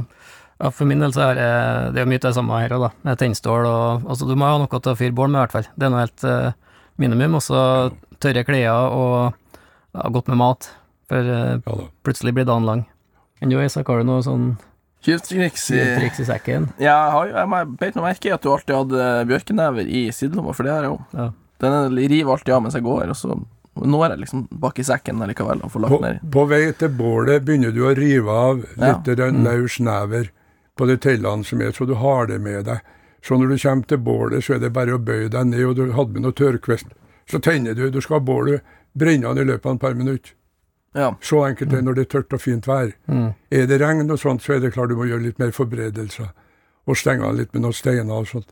ja, 0.63 0.71
For 0.71 0.87
min 0.87 1.03
del 1.03 1.15
så 1.15 1.29
er 1.29 1.39
det, 1.39 1.49
det 1.95 2.03
er 2.03 2.11
mye 2.11 2.23
det 2.23 2.31
samme 2.35 2.59
her 2.63 2.75
òg, 2.77 2.89
da. 2.89 2.91
Med 3.07 3.19
tennstål 3.23 3.67
og 3.71 4.05
Altså, 4.11 4.27
du 4.27 4.35
må 4.39 4.51
ha 4.51 4.59
noe 4.59 4.71
til 4.71 4.93
å 4.93 4.99
fyre 4.99 5.15
bål 5.15 5.31
med, 5.31 5.39
i 5.39 5.43
hvert 5.45 5.55
fall. 5.57 5.71
Det 5.75 5.87
er 5.87 5.95
noe 5.95 6.05
helt 6.05 6.27
uh, 6.27 6.75
minimum. 7.03 7.39
Også 7.39 7.63
tørre 8.23 8.45
klær 8.47 8.95
og 8.95 9.17
ja, 9.95 10.09
godt 10.15 10.31
med 10.31 10.41
mat, 10.41 10.71
for 11.15 11.35
eh, 11.39 11.57
Ja 11.65 11.83
plutselig 12.05 12.35
blir 12.37 12.47
dagen 12.49 12.67
lang. 12.69 12.85
Enn 13.41 13.51
du, 13.51 13.59
Isak, 13.63 13.89
har 13.89 14.03
du 14.03 14.09
noe 14.09 14.23
sånn 14.25 14.55
Kysttriks 15.05 15.67
i 15.75 15.81
i 16.09 16.25
sekken? 16.25 16.71
Ja, 16.81 16.95
jeg 16.95 17.11
har 17.13 17.27
jo 17.27 17.33
Jeg 17.37 17.73
beit 17.81 17.97
meg 17.99 18.07
merke 18.07 18.29
i 18.29 18.33
at 18.33 18.45
du 18.45 18.53
alltid 18.53 18.77
hadde 18.77 19.09
bjørkenever 19.29 19.89
i 19.89 20.07
sidelomma, 20.17 20.55
for 20.57 20.65
det 20.65 20.73
har 20.73 20.87
jeg 20.87 20.95
jo. 20.95 21.01
Ja. 21.19 21.27
Den 21.61 21.99
river 21.99 22.33
alltid 22.33 22.55
av 22.57 22.63
mens 22.65 22.79
jeg 22.79 22.87
går, 22.87 23.11
og 23.13 23.19
så 23.19 23.37
når 23.75 24.05
jeg 24.13 24.21
liksom 24.23 24.45
bak 24.63 24.79
i 24.79 24.87
sekken 24.87 25.23
likevel 25.27 25.65
og 25.67 25.73
får 25.75 25.89
På, 25.91 25.99
ned 25.99 26.21
på 26.33 26.45
vei 26.47 26.63
til 26.79 26.93
bålet 26.95 27.43
begynner 27.43 27.73
du 27.75 27.81
å 27.89 27.95
rive 27.99 28.31
av 28.31 28.61
litt 28.63 29.09
ja. 29.11 29.31
løs 29.35 29.81
never 29.83 30.31
på 30.79 30.87
de 30.87 30.97
tellene 30.97 31.45
som 31.45 31.63
er, 31.63 31.73
så 31.75 31.87
du 31.87 31.97
har 31.99 32.31
det 32.31 32.39
med 32.43 32.69
deg. 32.69 32.79
Så 33.25 33.39
når 33.41 33.51
du 33.51 33.59
kommer 33.59 33.89
til 33.91 33.99
bålet, 34.05 34.45
så 34.45 34.55
er 34.55 34.63
det 34.63 34.73
bare 34.77 34.95
å 34.95 35.03
bøye 35.03 35.29
deg 35.33 35.51
ned, 35.51 35.65
og 35.67 35.77
du 35.79 35.93
hadde 35.97 36.15
med 36.15 36.27
noe 36.27 36.37
tørrkvist. 36.37 36.91
Så 37.31 37.41
tenner 37.41 37.75
du. 37.75 37.87
Du 37.91 38.01
skal 38.05 38.19
ha 38.19 38.25
bålet 38.25 38.65
brennende 38.93 39.43
i 39.43 39.49
løpet 39.49 39.67
av 39.71 39.77
et 39.79 39.81
par 39.81 39.95
minutter. 39.97 40.35
Ja. 40.95 41.17
Så 41.21 41.41
enkelt 41.43 41.73
er 41.73 41.81
det 41.81 41.85
når 41.89 41.97
det 41.99 42.03
er 42.07 42.11
tørt 42.13 42.35
og 42.37 42.41
fint 42.41 42.69
vær. 42.71 42.93
Mm. 43.11 43.33
Er 43.51 43.67
det 43.67 43.81
regn 43.83 44.11
og 44.15 44.21
sånt, 44.23 44.45
så 44.45 44.55
er 44.55 44.63
det 44.63 44.75
klart 44.77 44.93
du 44.93 44.99
må 44.99 45.09
gjøre 45.11 45.27
litt 45.27 45.43
mer 45.43 45.51
forberedelser. 45.51 46.31
Og 46.87 46.99
stenge 47.01 47.27
av 47.27 47.35
litt 47.35 47.51
med 47.55 47.65
noen 47.65 47.75
steiner 47.75 48.15
og 48.15 48.31
sånt. 48.31 48.51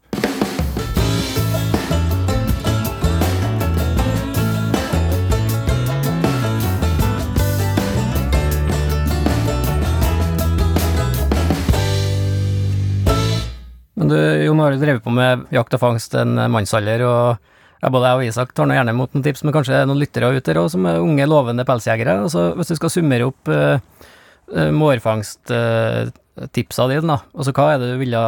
Men 13.95 14.11
du, 14.11 14.19
Jon, 14.19 14.59
har 14.59 14.75
du 14.75 14.83
drevet 14.83 15.05
på 15.05 15.15
med 15.15 15.47
jakt 15.55 15.79
og 15.79 15.85
fangst 15.85 16.19
en 16.19 16.35
mannsalder, 16.51 17.07
og 17.07 17.53
ja, 17.83 17.90
både 17.90 18.07
jeg 18.07 18.18
og 18.18 18.25
Isak 18.29 18.53
tar 18.55 18.66
nå 18.68 18.75
gjerne 18.77 18.92
imot 18.95 19.14
noen 19.16 19.25
tips, 19.27 19.42
men 19.42 19.55
kanskje 19.55 19.81
er 19.81 19.87
noen 19.90 19.99
lyttere 19.99 20.29
ute 20.31 20.55
der 20.55 20.68
som 20.71 20.87
er 20.87 21.03
unge, 21.03 21.25
lovende 21.27 21.64
pelsjegere. 21.66 22.14
Altså, 22.29 22.40
hvis 22.59 22.71
du 22.71 22.75
skal 22.79 22.92
summere 22.95 23.27
opp 23.27 23.42
uh, 23.51 23.79
mårfangsttipsa 24.79 26.83
dine, 26.92 27.09
da, 27.11 27.18
altså 27.35 27.51
hva 27.57 27.64
er 27.73 27.79
det 27.83 27.88
du 27.95 27.99
ville 28.03 28.23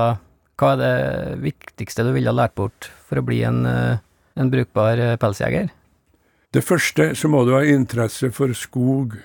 Hva 0.54 0.68
er 0.72 0.78
det 0.78 0.96
viktigste 1.42 2.04
du 2.06 2.12
ville 2.14 2.34
lært 2.34 2.54
bort 2.58 2.80
for 3.08 3.16
å 3.18 3.26
bli 3.26 3.42
en, 3.42 3.66
eh, 3.66 3.98
en 4.38 4.50
brukbar 4.52 5.18
pelsjeger? 5.18 5.66
Det 6.54 6.62
første 6.62 7.10
så 7.18 7.26
må 7.26 7.42
du 7.42 7.50
ha 7.56 7.66
interesse 7.66 8.30
for 8.30 8.54
skog, 8.54 9.18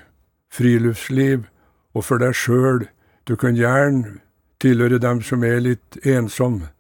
friluftsliv 0.50 1.46
og 1.94 2.02
for 2.08 2.18
deg 2.18 2.34
sjøl. 2.34 2.90
Du 3.30 3.38
kan 3.38 3.54
gjerne 3.54 4.26
tilhøre 4.58 4.98
dem 4.98 5.22
som 5.22 5.46
er 5.46 5.62
litt 5.62 6.02
ensomme. 6.02 6.74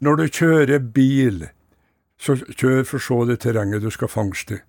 Når 0.00 0.16
du 0.16 0.24
kjører 0.40 0.80
bil, 0.80 1.52
så 2.22 2.36
kjør 2.38 2.84
for 2.86 3.02
så 3.02 3.24
det 3.26 3.40
terrenget 3.42 3.82
du 3.82 3.90
skal 3.90 4.10
fangste. 4.10 4.60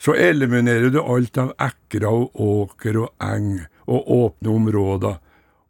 Så 0.00 0.14
eliminerer 0.16 0.90
du 0.90 1.02
alt 1.02 1.38
av 1.38 1.52
ekker 1.60 2.06
og 2.08 2.40
åker 2.40 2.96
og 3.02 3.10
eng 3.22 3.60
og 3.86 4.10
åpne 4.16 4.54
områder, 4.54 5.18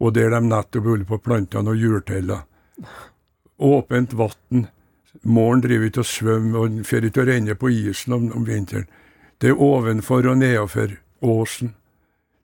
og 0.00 0.14
der 0.14 0.30
de 0.32 0.40
nettopp 0.46 0.86
holder 0.86 1.08
på 1.08 1.18
plantene 1.24 1.74
og 1.74 1.82
hjulteller. 1.82 2.46
Åpent 3.58 4.14
vann. 4.16 4.68
Måren 5.26 5.60
driver 5.60 5.90
ikke 5.90 6.04
og 6.04 6.08
svømmer 6.08 6.62
og 6.62 6.80
får 6.86 7.08
ikke 7.08 7.24
å 7.24 7.28
renne 7.28 7.56
på 7.58 7.72
isen 7.74 8.14
om, 8.16 8.30
om 8.32 8.46
vinteren. 8.46 8.86
Det 9.40 9.50
er 9.50 9.60
ovenfor 9.60 10.28
og 10.30 10.38
nedenfor 10.40 10.94
åsen. 11.20 11.74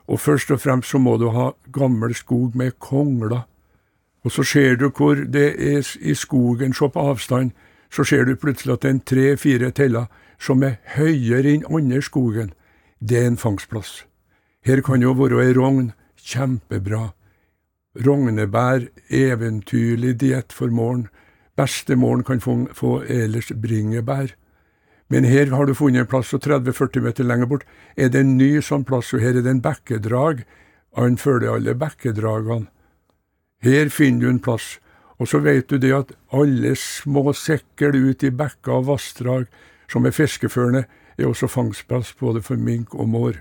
Og 0.06 0.20
først 0.20 0.50
og 0.50 0.60
fremst 0.60 0.90
så 0.90 0.98
må 0.98 1.16
du 1.16 1.30
ha 1.32 1.52
gammel 1.72 2.14
skog 2.14 2.56
med 2.56 2.76
kongler. 2.82 3.46
Og 4.26 4.32
så 4.34 4.42
ser 4.42 4.76
du 4.76 4.90
hvor 4.90 5.14
det 5.14 5.54
er 5.54 5.86
i 6.00 6.14
skogen, 6.14 6.74
se 6.74 6.88
på 6.90 7.08
avstand, 7.12 7.54
så 7.90 8.04
ser 8.04 8.24
du 8.24 8.36
plutselig 8.36 8.76
at 8.76 8.84
det 8.84 8.92
er 8.92 9.02
tre-fire 9.10 9.70
teller 9.70 10.06
som 10.38 10.62
er 10.62 10.78
høyere 10.96 11.54
enn 11.54 11.66
andre 11.70 12.02
skogen. 12.04 12.52
Det 13.00 13.18
er 13.20 13.30
en 13.30 13.40
fangstplass. 13.40 14.04
Her 14.66 14.82
kan 14.82 15.02
jo 15.02 15.14
være 15.16 15.44
ei 15.44 15.54
rogn, 15.56 15.92
kjempebra. 16.18 17.12
Rognebær, 18.06 18.88
eventyrlig 19.08 20.16
diett 20.20 20.52
for 20.52 20.68
morgen. 20.68 21.06
Beste 21.56 21.96
morgen 21.96 22.24
kan 22.24 22.40
få, 22.40 22.66
få 22.74 22.98
ellers 23.08 23.52
bringebær. 23.54 24.34
Men 25.08 25.24
her 25.24 25.52
har 25.54 25.66
du 25.66 25.74
funnet 25.74 26.02
en 26.02 26.10
plass, 26.10 26.34
og 26.34 26.42
30-40 26.44 27.04
meter 27.04 27.24
lenger 27.24 27.46
bort 27.46 27.66
er 27.96 28.10
det 28.10 28.24
en 28.24 28.36
ny 28.36 28.58
sånn 28.60 28.84
plass, 28.84 29.12
og 29.14 29.22
her 29.22 29.38
er 29.38 29.46
det 29.46 29.52
en 29.54 29.62
bekkedrag. 29.62 30.42
Han 30.98 31.16
følger 31.16 31.54
alle 31.54 31.76
bekkedragene. 31.78 32.66
Her 33.62 33.88
finner 33.88 34.26
du 34.26 34.30
en 34.30 34.42
plass, 34.42 34.76
og 35.18 35.28
så 35.28 35.38
vet 35.40 35.70
du 35.70 35.78
det 35.80 35.92
at 35.96 36.12
alle 36.32 36.74
små 36.76 37.32
sekkel 37.32 37.96
ut 37.96 38.24
i 38.24 38.30
bekker 38.30 38.72
og 38.72 38.86
vassdrag 38.90 39.46
som 39.88 40.06
er 40.06 40.14
fiskeførende, 40.14 40.84
er 41.18 41.26
også 41.26 41.48
fangstplass 41.48 42.12
både 42.20 42.42
for 42.42 42.60
mink 42.60 42.94
og 42.94 43.08
mår. 43.08 43.40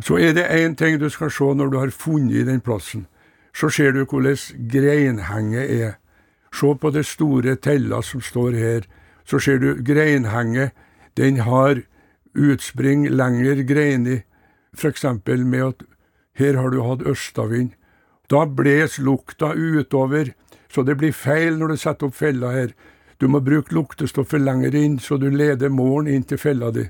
Så 0.00 0.18
er 0.18 0.32
det 0.32 0.48
én 0.48 0.76
ting 0.76 1.00
du 1.00 1.08
skal 1.08 1.30
se 1.30 1.44
når 1.44 1.70
du 1.70 1.78
har 1.78 1.90
funnet 1.90 2.46
den 2.46 2.60
plassen. 2.60 3.06
Så 3.54 3.68
ser 3.68 3.92
du 3.92 4.04
hvordan 4.04 4.36
greinhenget 4.72 5.70
er. 5.70 5.92
Se 6.52 6.74
på 6.80 6.90
det 6.90 7.06
store 7.06 7.56
tella 7.56 8.02
som 8.02 8.20
står 8.20 8.56
her. 8.56 8.80
Så 9.24 9.38
ser 9.38 9.58
du 9.58 9.82
greinhenget. 9.84 10.72
Den 11.16 11.40
har 11.44 11.82
utspring 12.34 13.08
lenger 13.08 13.62
greiner, 13.68 14.22
eksempel 14.84 15.44
med 15.46 15.66
at 15.66 15.82
her 16.34 16.56
har 16.56 16.70
du 16.70 16.80
hatt 16.82 17.06
østavind. 17.06 17.72
Da 18.30 18.46
bles 18.46 18.98
lukta 18.98 19.52
utover, 19.52 20.32
så 20.72 20.82
det 20.82 20.96
blir 20.96 21.12
feil 21.12 21.58
når 21.60 21.74
du 21.74 21.76
setter 21.76 22.08
opp 22.08 22.16
fella 22.16 22.52
her. 22.54 22.72
Du 23.20 23.28
må 23.28 23.42
bruke 23.44 23.74
luktestoffet 23.74 24.40
lenger 24.40 24.74
inn, 24.74 24.98
så 24.98 25.18
du 25.20 25.28
leder 25.30 25.70
målen 25.70 26.08
inn 26.14 26.24
til 26.24 26.40
fella 26.40 26.70
di. 26.72 26.86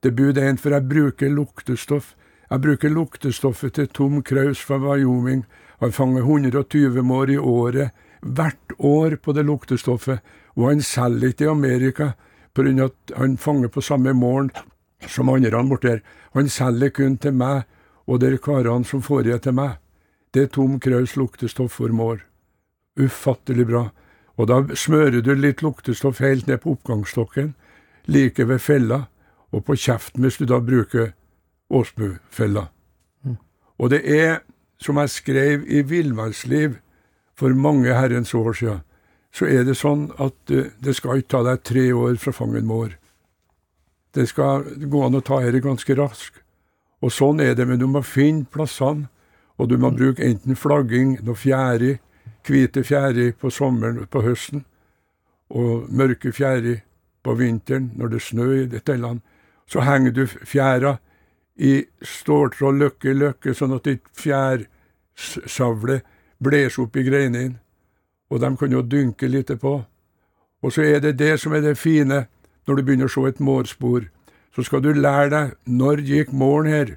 Det 0.00 0.14
bud 0.16 0.38
én, 0.38 0.56
for 0.56 0.72
jeg 0.72 0.88
bruker 0.88 1.30
luktestoff. 1.30 2.14
Jeg 2.48 2.62
bruker 2.64 2.90
luktestoffet 2.90 3.74
til 3.76 3.88
Tom 3.92 4.22
Kraus 4.22 4.62
fra 4.64 4.78
Wyoming. 4.80 5.44
Han 5.80 5.92
fanger 5.92 6.24
120 6.24 7.02
mår 7.02 7.30
i 7.30 7.38
året, 7.38 7.90
hvert 8.22 8.72
år 8.78 9.16
på 9.22 9.32
det 9.36 9.44
luktestoffet, 9.46 10.24
og 10.56 10.70
han 10.70 10.82
selger 10.82 11.28
ikke 11.28 11.44
i 11.44 11.52
Amerika 11.52 12.12
på 12.54 12.64
grunn 12.64 12.80
av 12.80 12.90
at 12.90 13.18
han 13.18 13.36
fanger 13.38 13.70
på 13.70 13.84
samme 13.84 14.14
målen 14.16 14.50
som 15.06 15.28
andre 15.30 15.62
borti 15.68 15.92
her. 15.92 16.00
Han 16.34 16.48
selger 16.48 16.90
kun 16.90 17.18
til 17.18 17.36
meg 17.36 17.68
og 18.06 18.20
de 18.20 18.38
karene 18.38 18.84
som 18.84 19.02
får 19.04 19.28
i 19.28 19.38
til 19.38 19.54
meg. 19.54 19.76
Det 20.34 20.42
er 20.42 20.50
Tom 20.52 20.80
Kraus 20.80 21.16
luktestoff 21.16 21.78
for 21.78 21.92
mår. 21.92 22.24
Ufattelig 22.98 23.66
bra. 23.68 23.88
Og 24.38 24.48
da 24.50 24.62
smører 24.74 25.22
du 25.22 25.32
litt 25.34 25.62
luktestoff 25.62 26.20
helt 26.22 26.46
ned 26.46 26.62
på 26.62 26.76
oppgangsstokken, 26.76 27.54
like 28.06 28.46
ved 28.48 28.62
fella, 28.62 29.06
og 29.52 29.64
på 29.66 29.76
kjeften 29.78 30.24
hvis 30.24 30.38
du 30.38 30.46
da 30.48 30.60
bruker 30.62 31.12
åsmufella. 31.70 32.68
Og 33.78 33.90
det 33.90 34.02
er, 34.10 34.40
som 34.82 34.98
jeg 34.98 35.10
skrev 35.10 35.64
i 35.66 35.82
Villmarksliv 35.86 36.78
for 37.38 37.54
mange 37.54 37.94
herrens 37.94 38.34
år 38.34 38.52
siden, 38.52 38.80
så 39.34 39.46
er 39.46 39.66
det 39.68 39.76
sånn 39.78 40.08
at 40.18 40.34
uh, 40.50 40.70
det 40.82 40.94
skal 40.96 41.20
ikke 41.20 41.34
ta 41.36 41.44
deg 41.46 41.62
tre 41.66 41.84
år 41.94 42.16
fra 42.18 42.32
fangen 42.34 42.66
mår. 42.66 42.96
Det 44.14 44.24
skal 44.30 44.64
gå 44.88 45.02
an 45.04 45.18
å 45.18 45.22
ta 45.22 45.42
dette 45.44 45.62
ganske 45.62 45.94
raskt. 45.98 46.40
Og 47.04 47.12
sånn 47.14 47.38
er 47.44 47.54
det, 47.54 47.68
men 47.68 47.78
du 47.78 47.86
må 47.86 48.02
finne 48.02 48.48
plassene, 48.50 49.06
og 49.58 49.68
du 49.70 49.76
må 49.78 49.90
bruke 49.94 50.24
enten 50.24 50.56
flagging, 50.58 51.18
noe 51.22 51.38
fjære, 51.38 51.98
hvite 52.46 52.84
fjære 52.84 53.32
på 53.40 53.50
sommeren 53.50 53.98
og 54.02 54.08
på 54.10 54.22
høsten, 54.22 54.64
og 55.50 55.88
mørke 55.88 56.32
fjære 56.32 56.80
på 57.24 57.34
vinteren 57.34 57.92
når 57.96 58.08
det 58.14 58.22
snør 58.22 58.54
i 58.62 58.66
dette 58.66 58.96
land. 58.96 59.20
Så 59.66 59.80
henger 59.80 60.10
du 60.10 60.26
fjæra 60.26 60.96
i 61.56 61.84
ståltråd 62.02 62.78
løkke 62.78 63.10
i 63.10 63.16
løkke, 63.18 63.54
sånn 63.54 63.74
at 63.76 63.88
ditt 63.88 64.06
fjærsavle 64.16 66.00
blåser 66.38 66.84
opp 66.84 66.96
i 66.96 67.04
greinene, 67.08 67.58
og 68.30 68.40
de 68.40 68.50
kan 68.60 68.72
jo 68.72 68.82
dynke 68.82 69.28
litt 69.28 69.50
på. 69.60 69.80
Og 70.62 70.72
så 70.72 70.84
er 70.84 71.00
det 71.00 71.18
det 71.18 71.38
som 71.40 71.54
er 71.54 71.64
det 71.64 71.78
fine 71.78 72.26
når 72.66 72.76
du 72.76 72.82
begynner 72.84 73.08
å 73.08 73.12
se 73.12 73.24
et 73.28 73.40
mårspor. 73.40 74.08
Så 74.54 74.64
skal 74.66 74.82
du 74.84 74.92
lære 74.92 75.30
deg 75.32 75.52
når 75.64 76.04
gikk 76.06 76.32
måren 76.32 76.70
her, 76.70 76.96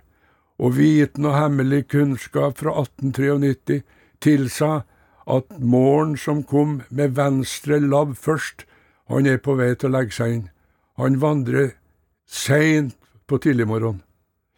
og 0.62 0.76
viten 0.78 1.26
og 1.26 1.38
hemmelig 1.38 1.88
kunnskap 1.90 2.60
fra 2.60 2.74
1893 2.84 3.82
tilsa 4.22 4.84
at 5.28 5.60
måren 5.60 6.18
som 6.18 6.44
kom 6.44 6.82
med 6.90 7.16
venstre 7.16 7.80
labb 7.80 8.16
først, 8.18 8.66
han 9.10 9.28
er 9.28 9.42
på 9.44 9.56
vei 9.60 9.74
til 9.76 9.92
å 9.92 9.98
legge 9.98 10.16
seg 10.16 10.34
inn. 10.36 10.48
Han 10.98 11.20
vandrer 11.22 11.74
seint 12.26 12.96
på 13.28 13.40
tidligmorgenen. 13.42 14.02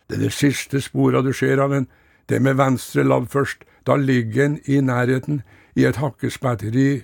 Det 0.07 0.17
er 0.17 0.25
det 0.27 0.35
siste 0.35 0.81
sporet 0.83 1.25
du 1.25 1.33
ser 1.33 1.61
av 1.63 1.73
en. 1.73 1.87
Det 2.27 2.37
er 2.37 2.45
med 2.45 2.59
venstre 2.59 3.03
labb 3.03 3.29
først. 3.31 3.63
Da 3.83 3.95
ligger 3.95 4.45
en 4.45 4.59
i 4.65 4.79
nærheten, 4.81 5.41
i 5.75 5.85
et 5.85 5.97
hakkespetteri 5.97 7.03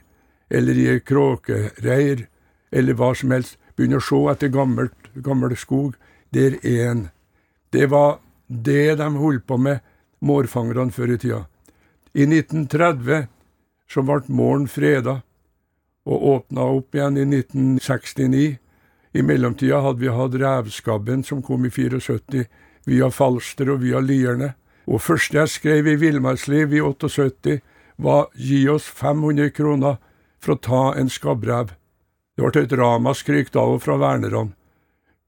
eller 0.49 0.77
i 0.77 0.87
et 0.93 1.05
kråkereir, 1.05 2.27
eller 2.71 2.93
hva 2.93 3.13
som 3.15 3.33
helst. 3.33 3.57
Begynner 3.75 4.01
å 4.01 4.05
se 4.05 4.19
etter 4.31 4.53
gammelt, 4.53 5.09
gammel 5.15 5.55
skog. 5.57 5.95
Der 6.33 6.59
er 6.63 6.91
en. 6.91 7.03
Det 7.73 7.89
var 7.89 8.19
det 8.47 8.97
de 8.99 9.09
holdt 9.17 9.47
på 9.47 9.57
med, 9.57 9.79
mårfangerne 10.21 10.91
før 10.91 11.13
i 11.15 11.17
tida. 11.17 11.43
I 12.13 12.25
1930 12.25 13.27
så 13.89 14.03
ble 14.05 14.21
morgen 14.27 14.67
freda 14.69 15.21
og 16.09 16.25
åpna 16.33 16.65
opp 16.77 16.95
igjen 16.95 17.17
i 17.17 17.25
1969. 17.27 18.57
I 19.13 19.21
mellomtida 19.25 19.81
hadde 19.81 20.03
vi 20.03 20.13
hatt 20.13 20.37
revskabben 20.37 21.23
som 21.25 21.41
kom 21.45 21.65
i 21.65 21.71
74, 21.73 22.45
via 22.85 23.09
Falster 23.13 23.73
og 23.73 23.81
via 23.83 24.01
Lierne. 24.01 24.53
Og 24.89 25.01
første 25.01 25.37
jeg 25.37 25.53
skrev 25.53 25.89
i 25.89 25.97
Villmarksliv 26.01 26.73
i 26.73 26.81
78, 26.81 27.59
var 27.97 28.29
gi 28.33 28.63
oss 28.69 28.85
500 28.87 29.51
kroner 29.53 29.97
for 30.39 30.55
å 30.55 30.61
ta 30.63 30.83
en 30.97 31.09
skabbrev. 31.11 31.73
Det 32.37 32.45
ble 32.45 32.63
et 32.63 32.77
ramaskrik 32.79 33.51
da 33.53 33.65
og 33.67 33.83
fra 33.83 33.97
vernerne. 33.99 34.53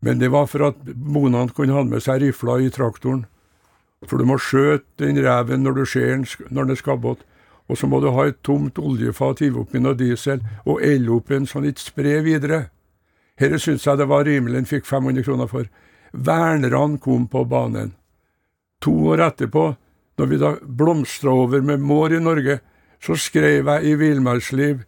Men 0.01 0.21
det 0.21 0.31
var 0.33 0.47
for 0.49 0.71
at 0.71 0.79
bonene 0.81 1.53
kunne 1.53 1.75
ha 1.75 1.83
med 1.85 2.01
seg 2.01 2.23
rifla 2.23 2.57
i 2.61 2.71
traktoren. 2.73 3.25
For 4.07 4.17
du 4.17 4.25
må 4.25 4.39
skjøte 4.41 5.03
den 5.03 5.19
reven 5.21 5.61
når 5.61 5.77
du 5.77 5.83
ser 5.85 6.07
den 6.15 6.25
når 6.49 6.63
den 6.63 6.73
er 6.73 6.79
skabbet. 6.79 7.25
Og 7.71 7.79
så 7.79 7.87
må 7.87 8.01
du 8.03 8.09
ha 8.11 8.27
et 8.27 8.41
tomt 8.43 8.79
oljefat, 8.81 9.39
hive 9.39 9.63
oppi 9.63 9.79
noe 9.79 9.95
diesel 9.95 10.41
og 10.65 10.83
elle 10.83 11.13
opp 11.15 11.31
en 11.31 11.47
sånn 11.47 11.63
litt 11.63 11.79
spre 11.79 12.19
videre. 12.25 12.65
Dette 13.39 13.61
syntes 13.63 13.87
jeg 13.87 13.97
det 13.97 14.09
var 14.11 14.27
rimelig, 14.27 14.57
en 14.59 14.67
fikk 14.67 14.85
500 14.85 15.23
kroner 15.23 15.47
for. 15.47 15.69
Vernerne 16.11 16.99
kom 16.99 17.29
på 17.31 17.45
banen. 17.47 17.95
To 18.83 18.91
år 19.13 19.23
etterpå, 19.29 19.71
når 20.19 20.27
vi 20.27 20.41
da 20.41 20.51
blomstra 20.61 21.31
over 21.45 21.63
med 21.63 21.79
mår 21.79 22.17
i 22.17 22.21
Norge, 22.21 22.59
så 23.01 23.15
skrev 23.17 23.69
jeg 23.71 23.87
i 23.87 23.95
Villmarksliv 23.97 24.83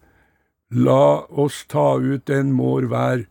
La 0.74 1.26
oss 1.30 1.64
ta 1.70 2.00
ut 2.02 2.30
en 2.34 2.52
mår 2.58 2.88
hver, 2.90 3.28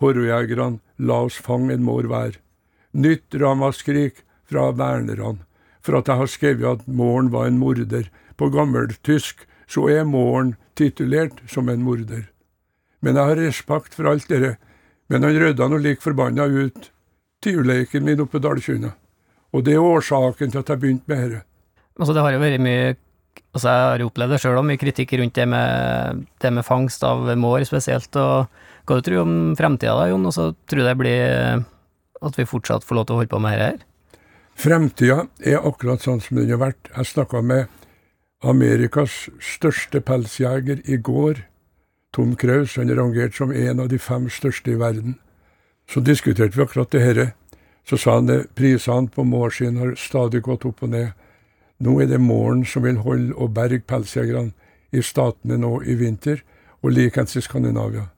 horrojegerne, 0.00 0.80
la 1.00 1.22
oss 1.26 1.38
fange 1.40 1.72
en 1.72 1.84
mår 1.84 2.08
hver. 2.10 2.36
Nytt 2.92 3.34
ramaskrik 3.40 4.20
fra 4.44 4.70
vernerne, 4.76 5.40
for 5.80 5.98
at 5.98 6.10
jeg 6.10 6.20
har 6.20 6.28
skrevet 6.28 6.68
at 6.68 6.88
måren 6.88 7.30
var 7.32 7.48
en 7.48 7.58
morder. 7.58 8.10
På 8.36 8.48
gammeltysk 8.52 9.46
så 9.70 9.88
er 9.92 10.08
måren 10.08 10.54
titulert 10.78 11.40
som 11.50 11.68
en 11.68 11.84
morder. 11.84 12.26
Men 13.02 13.18
jeg 13.18 13.30
har 13.30 13.40
respekt 13.40 13.96
for 13.98 14.08
alt 14.10 14.28
dere. 14.30 14.56
Men 15.10 15.26
han 15.26 15.38
rydda 15.38 15.68
nå 15.68 15.80
lik 15.82 16.02
forbanna 16.04 16.46
ut 16.46 16.90
tiurleiken 17.42 18.04
min 18.06 18.20
oppe 18.22 18.40
Dalkynna. 18.42 18.92
Og 19.52 19.64
det 19.66 19.74
er 19.76 19.84
årsaken 19.84 20.52
til 20.52 20.62
at 20.62 20.70
jeg 20.70 20.80
begynte 20.80 21.10
med 21.10 21.24
dette. 21.24 21.42
Altså, 21.98 22.14
det 22.16 22.22
har 22.24 22.36
jo 22.36 22.44
vært 22.44 22.62
mye 22.64 22.92
Altså, 23.52 23.68
jeg 23.68 23.84
har 23.84 24.00
jo 24.00 24.06
opplevd 24.08 24.32
det 24.32 24.38
sjøl 24.40 24.58
òg, 24.58 24.64
mye 24.68 24.80
kritikk 24.80 25.10
rundt 25.20 25.36
det 25.36 25.44
med, 25.48 26.20
det 26.40 26.50
med 26.56 26.64
fangst 26.64 27.02
av 27.04 27.26
mår 27.36 27.66
spesielt. 27.68 28.16
og 28.16 28.48
Hva 28.88 28.96
du 28.96 29.04
tror 29.04 29.22
om 29.26 29.34
fremtida 29.56 29.92
da, 29.96 30.06
Jon? 30.08 30.24
Og 30.28 30.32
så 30.32 30.46
tror 30.68 30.80
du 30.80 30.86
det 30.86 30.94
blir 31.00 31.64
at 32.22 32.38
vi 32.38 32.48
fortsatt 32.48 32.84
får 32.84 32.96
lov 32.96 33.06
til 33.08 33.16
å 33.16 33.20
holde 33.20 33.32
på 33.32 33.40
med 33.44 33.56
dette 33.56 33.68
her? 33.68 33.84
Fremtida 34.62 35.18
er 35.44 35.68
akkurat 35.68 36.04
sånn 36.04 36.20
som 36.24 36.40
den 36.40 36.52
har 36.52 36.60
vært. 36.60 36.92
Jeg 36.92 37.10
snakka 37.12 37.42
med 37.44 37.68
Amerikas 38.42 39.28
største 39.40 40.00
pelsjeger 40.00 40.80
i 40.84 40.96
går. 40.96 41.44
Tom 42.12 42.34
Kraus, 42.36 42.74
han 42.76 42.90
er 42.90 42.98
rangert 42.98 43.36
som 43.38 43.52
en 43.52 43.80
av 43.80 43.88
de 43.88 43.98
fem 43.98 44.26
største 44.30 44.74
i 44.74 44.78
verden. 44.80 45.16
Så 45.88 46.00
diskuterte 46.00 46.56
vi 46.56 46.64
akkurat 46.64 46.90
det 46.90 47.02
herre. 47.02 47.26
Så 47.86 47.96
sa 47.96 48.18
han 48.18 48.30
at 48.30 48.50
prisene 48.58 49.10
på 49.10 49.24
mår 49.24 49.50
sin 49.50 49.78
har 49.78 49.94
stadig 49.98 50.42
gått 50.42 50.66
opp 50.66 50.82
og 50.82 50.90
ned. 50.90 51.12
Nå 51.82 52.00
er 52.00 52.10
det 52.10 52.20
måren 52.20 52.64
som 52.66 52.82
vil 52.86 53.00
holde 53.02 53.34
og 53.34 53.54
berge 53.54 53.82
pelsjegerne 53.86 54.52
i 54.92 55.02
statene 55.02 55.56
nå 55.58 55.80
i 55.86 55.94
vinter, 55.98 56.42
og 56.82 56.92
likeens 56.92 57.36
i 57.38 57.42
Skandinavia. 57.42 58.08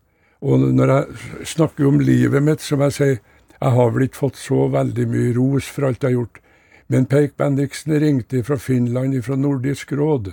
Og 0.41 0.61
når 0.61 0.91
jeg 0.93 1.49
snakker 1.55 1.87
om 1.89 2.01
livet 2.01 2.43
mitt, 2.43 2.61
som 2.61 2.81
jeg 2.85 2.97
sier, 2.97 3.21
jeg 3.61 3.73
har 3.77 3.93
vel 3.93 4.09
ikke 4.09 4.21
fått 4.25 4.41
så 4.41 4.67
veldig 4.73 5.07
mye 5.09 5.35
ros 5.37 5.69
for 5.71 5.89
alt 5.89 6.03
jeg 6.03 6.13
har 6.13 6.19
gjort, 6.19 6.41
men 6.89 7.07
Peik 7.07 7.37
Bendiksen 7.37 7.93
ringte 8.01 8.43
fra 8.45 8.57
Finland, 8.57 9.23
fra 9.23 9.37
Nordisk 9.37 9.93
råd, 9.93 10.33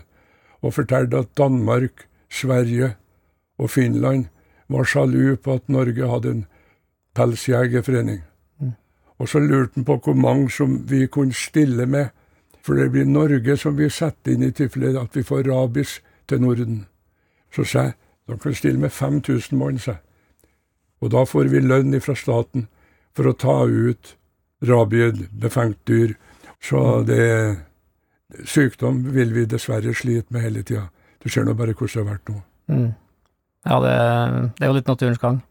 og 0.62 0.74
fortalte 0.74 1.18
at 1.18 1.38
Danmark, 1.38 2.08
Sverige 2.30 2.96
og 3.58 3.70
Finland 3.70 4.26
var 4.70 4.84
sjalu 4.84 5.36
på 5.36 5.54
at 5.54 5.70
Norge 5.70 6.08
hadde 6.08 6.32
en 6.32 6.46
pelsjegerforening. 7.16 8.22
Mm. 8.60 8.74
Og 9.20 9.30
så 9.30 9.40
lurte 9.40 9.76
han 9.76 9.86
på 9.86 9.98
hvor 9.98 10.14
mange 10.14 10.52
som 10.52 10.80
vi 10.90 11.08
kunne 11.08 11.34
stille 11.34 11.86
med 11.86 12.08
for 12.62 12.78
det 12.78 12.92
blir 12.94 13.06
Norge 13.06 13.58
som 13.58 13.78
vi 13.78 13.90
setter 13.90 14.36
inn 14.36 14.46
i 14.46 14.54
tilfelle 14.54 15.02
at 15.02 15.16
vi 15.18 15.26
får 15.26 15.48
rabies 15.50 16.00
til 16.30 16.42
Norden. 16.42 16.86
Så 17.54 17.66
sa 17.66 17.90
jeg 17.90 17.98
de 18.30 18.38
kan 18.40 18.56
stille 18.56 18.80
med 18.80 18.94
5000 18.94 19.58
mann, 19.58 19.80
sa 19.80 19.98
Og 21.02 21.12
da 21.12 21.26
får 21.26 21.50
vi 21.50 21.60
lønn 21.60 22.00
fra 22.02 22.16
staten 22.16 22.68
for 23.16 23.28
å 23.28 23.34
ta 23.34 23.66
ut 23.66 24.16
rabiebefengt 24.62 25.80
dyr. 25.88 26.14
Så 26.62 27.02
det 27.08 27.26
Sykdom 28.48 29.04
vil 29.12 29.34
vi 29.36 29.46
dessverre 29.50 29.94
slite 29.94 30.32
med 30.32 30.46
hele 30.46 30.64
tida. 30.64 30.88
Du 31.24 31.30
ser 31.30 31.44
nå 31.46 31.54
bare 31.58 31.74
hvordan 31.76 31.92
det 31.92 32.02
har 32.02 32.12
vært 32.14 32.30
nå. 32.30 32.42
Mm. 32.72 32.92
Ja, 33.68 33.80
det, 33.84 33.96
det, 34.58 34.64
er 34.64 34.72
jo 34.72 34.78
litt 34.78 34.90
naturens 34.90 35.22
gang. 35.22 35.42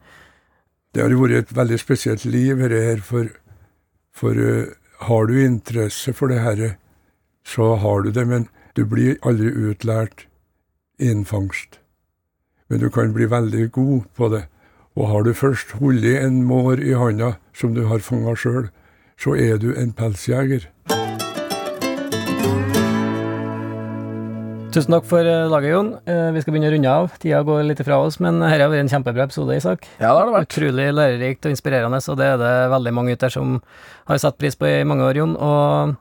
Det 0.95 1.03
har 1.05 1.13
jo 1.13 1.21
vært 1.21 1.45
et 1.45 1.57
veldig 1.57 1.79
spesielt 1.79 2.25
liv 2.25 2.63
her, 2.65 3.03
for, 3.05 3.29
for 4.17 4.35
uh, 4.35 4.73
har 5.07 5.29
du 5.29 5.37
interesse 5.45 6.15
for 6.17 6.33
det 6.33 6.41
herre, 6.43 6.73
så 7.47 7.75
har 7.83 8.03
du 8.03 8.11
det, 8.11 8.27
men 8.27 8.49
du 8.77 8.85
blir 8.87 9.21
aldri 9.23 9.53
utlært 9.53 10.27
innfangst. 10.99 11.79
men 12.69 12.79
du 12.79 12.91
kan 12.91 13.13
bli 13.13 13.27
veldig 13.27 13.71
god 13.73 14.03
på 14.15 14.29
det. 14.29 14.45
Og 14.95 15.09
har 15.09 15.23
du 15.23 15.33
først 15.35 15.73
holdt 15.81 16.05
en 16.05 16.45
mår 16.47 16.79
i 16.79 16.93
handa 16.95 17.33
som 17.55 17.75
du 17.75 17.87
har 17.87 17.99
fanga 17.99 18.37
sjøl, 18.37 18.69
så 19.21 19.35
er 19.37 19.59
du 19.61 19.73
en 19.77 19.93
pelsjeger. 19.93 20.67
Tusen 24.71 24.95
takk 24.95 25.07
for 25.11 25.27
eh, 25.27 25.49
laget, 25.51 25.73
Jon. 25.75 25.89
Eh, 26.07 26.29
Vi 26.37 26.41
skal 26.45 26.55
begynne 26.55 26.69
å 26.71 26.75
runde 26.77 26.91
av. 26.95 27.09
Tida 27.19 27.41
går 27.47 27.65
litt 27.67 27.81
fra 27.83 27.97
oss, 28.05 28.21
men 28.23 28.39
dette 28.39 28.55
har 28.63 28.71
vært 28.71 28.85
en 28.85 28.93
kjempebra 28.93 29.25
episode, 29.27 29.57
Isak. 29.59 29.89
Ja, 29.99 30.13
det 30.13 30.21
har 30.21 30.29
det 30.29 30.35
vært. 30.37 30.47
Utrolig 30.55 30.87
lærerikt 30.95 31.49
og 31.49 31.55
inspirerende, 31.57 31.99
og 32.07 32.19
det 32.21 32.29
er 32.31 32.39
det 32.39 32.53
veldig 32.71 32.93
mange 32.95 33.17
ute 33.17 33.25
der 33.27 33.35
som 33.35 33.57
har 34.07 34.21
satt 34.23 34.39
pris 34.39 34.55
på 34.57 34.71
i 34.71 34.85
mange 34.87 35.09
år, 35.09 35.19
Jon. 35.19 35.35
Og 35.35 35.97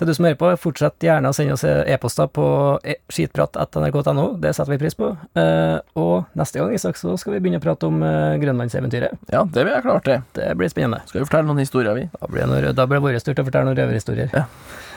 til 0.00 0.08
du 0.08 0.14
som 0.16 0.24
hører 0.26 0.38
på, 0.40 0.48
fortsett 0.62 1.04
gjerne 1.04 1.28
å 1.28 1.36
sende 1.36 1.54
oss 1.58 1.64
e-poster 1.68 2.28
på 2.32 2.44
e- 2.88 2.96
skitprat.nrk.no, 3.12 4.24
det 4.40 4.54
setter 4.56 4.72
vi 4.72 4.78
pris 4.80 4.96
på. 4.96 5.10
Eh, 5.36 5.76
Og 6.00 6.24
neste 6.40 6.58
gang, 6.62 6.72
Isak, 6.74 6.96
så 6.96 7.12
skal 7.20 7.36
vi 7.36 7.40
begynne 7.44 7.60
å 7.60 7.64
prate 7.64 7.88
om 7.90 8.00
eh, 8.06 8.38
grønlandseventyret. 8.40 9.20
Ja, 9.34 9.44
det 9.44 9.66
blir 9.66 9.76
jeg 9.76 9.84
klart 9.84 10.08
det. 10.08 10.18
Det 10.38 10.50
blir 10.56 10.72
spennende. 10.72 11.02
Skal 11.10 11.20
vi 11.22 11.28
fortelle 11.28 11.50
noen 11.50 11.60
historier, 11.62 11.94
vi? 11.98 12.08
Da 12.16 12.30
blir 12.32 12.48
det, 12.64 12.72
da 12.80 12.88
blir 12.88 13.00
det 13.02 13.06
vår 13.08 13.20
tur 13.20 13.34
til 13.36 13.44
å 13.44 13.48
fortelle 13.50 13.68
noen 13.70 13.80
røverhistorier. 13.82 14.32
Ja. 14.34 14.46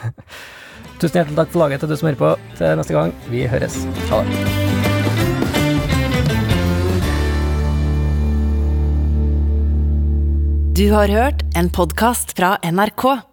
Tusen 1.03 1.19
hjertelig 1.19 1.35
takk 1.41 1.51
for 1.51 1.65
laget 1.65 1.83
til 1.83 1.91
du 1.91 1.97
som 1.99 2.07
hører 2.11 2.21
på. 2.23 2.33
Til 2.61 2.79
neste 2.79 2.95
gang, 2.95 3.11
vi 3.33 3.43
høres. 3.51 3.81
Ha 4.13 4.23
det. 4.23 4.39
Du 10.73 10.87
har 10.91 11.07
hørt 11.07 11.43
en 11.55 11.69
podkast 11.69 12.33
fra 12.37 12.55
NRK. 12.65 13.32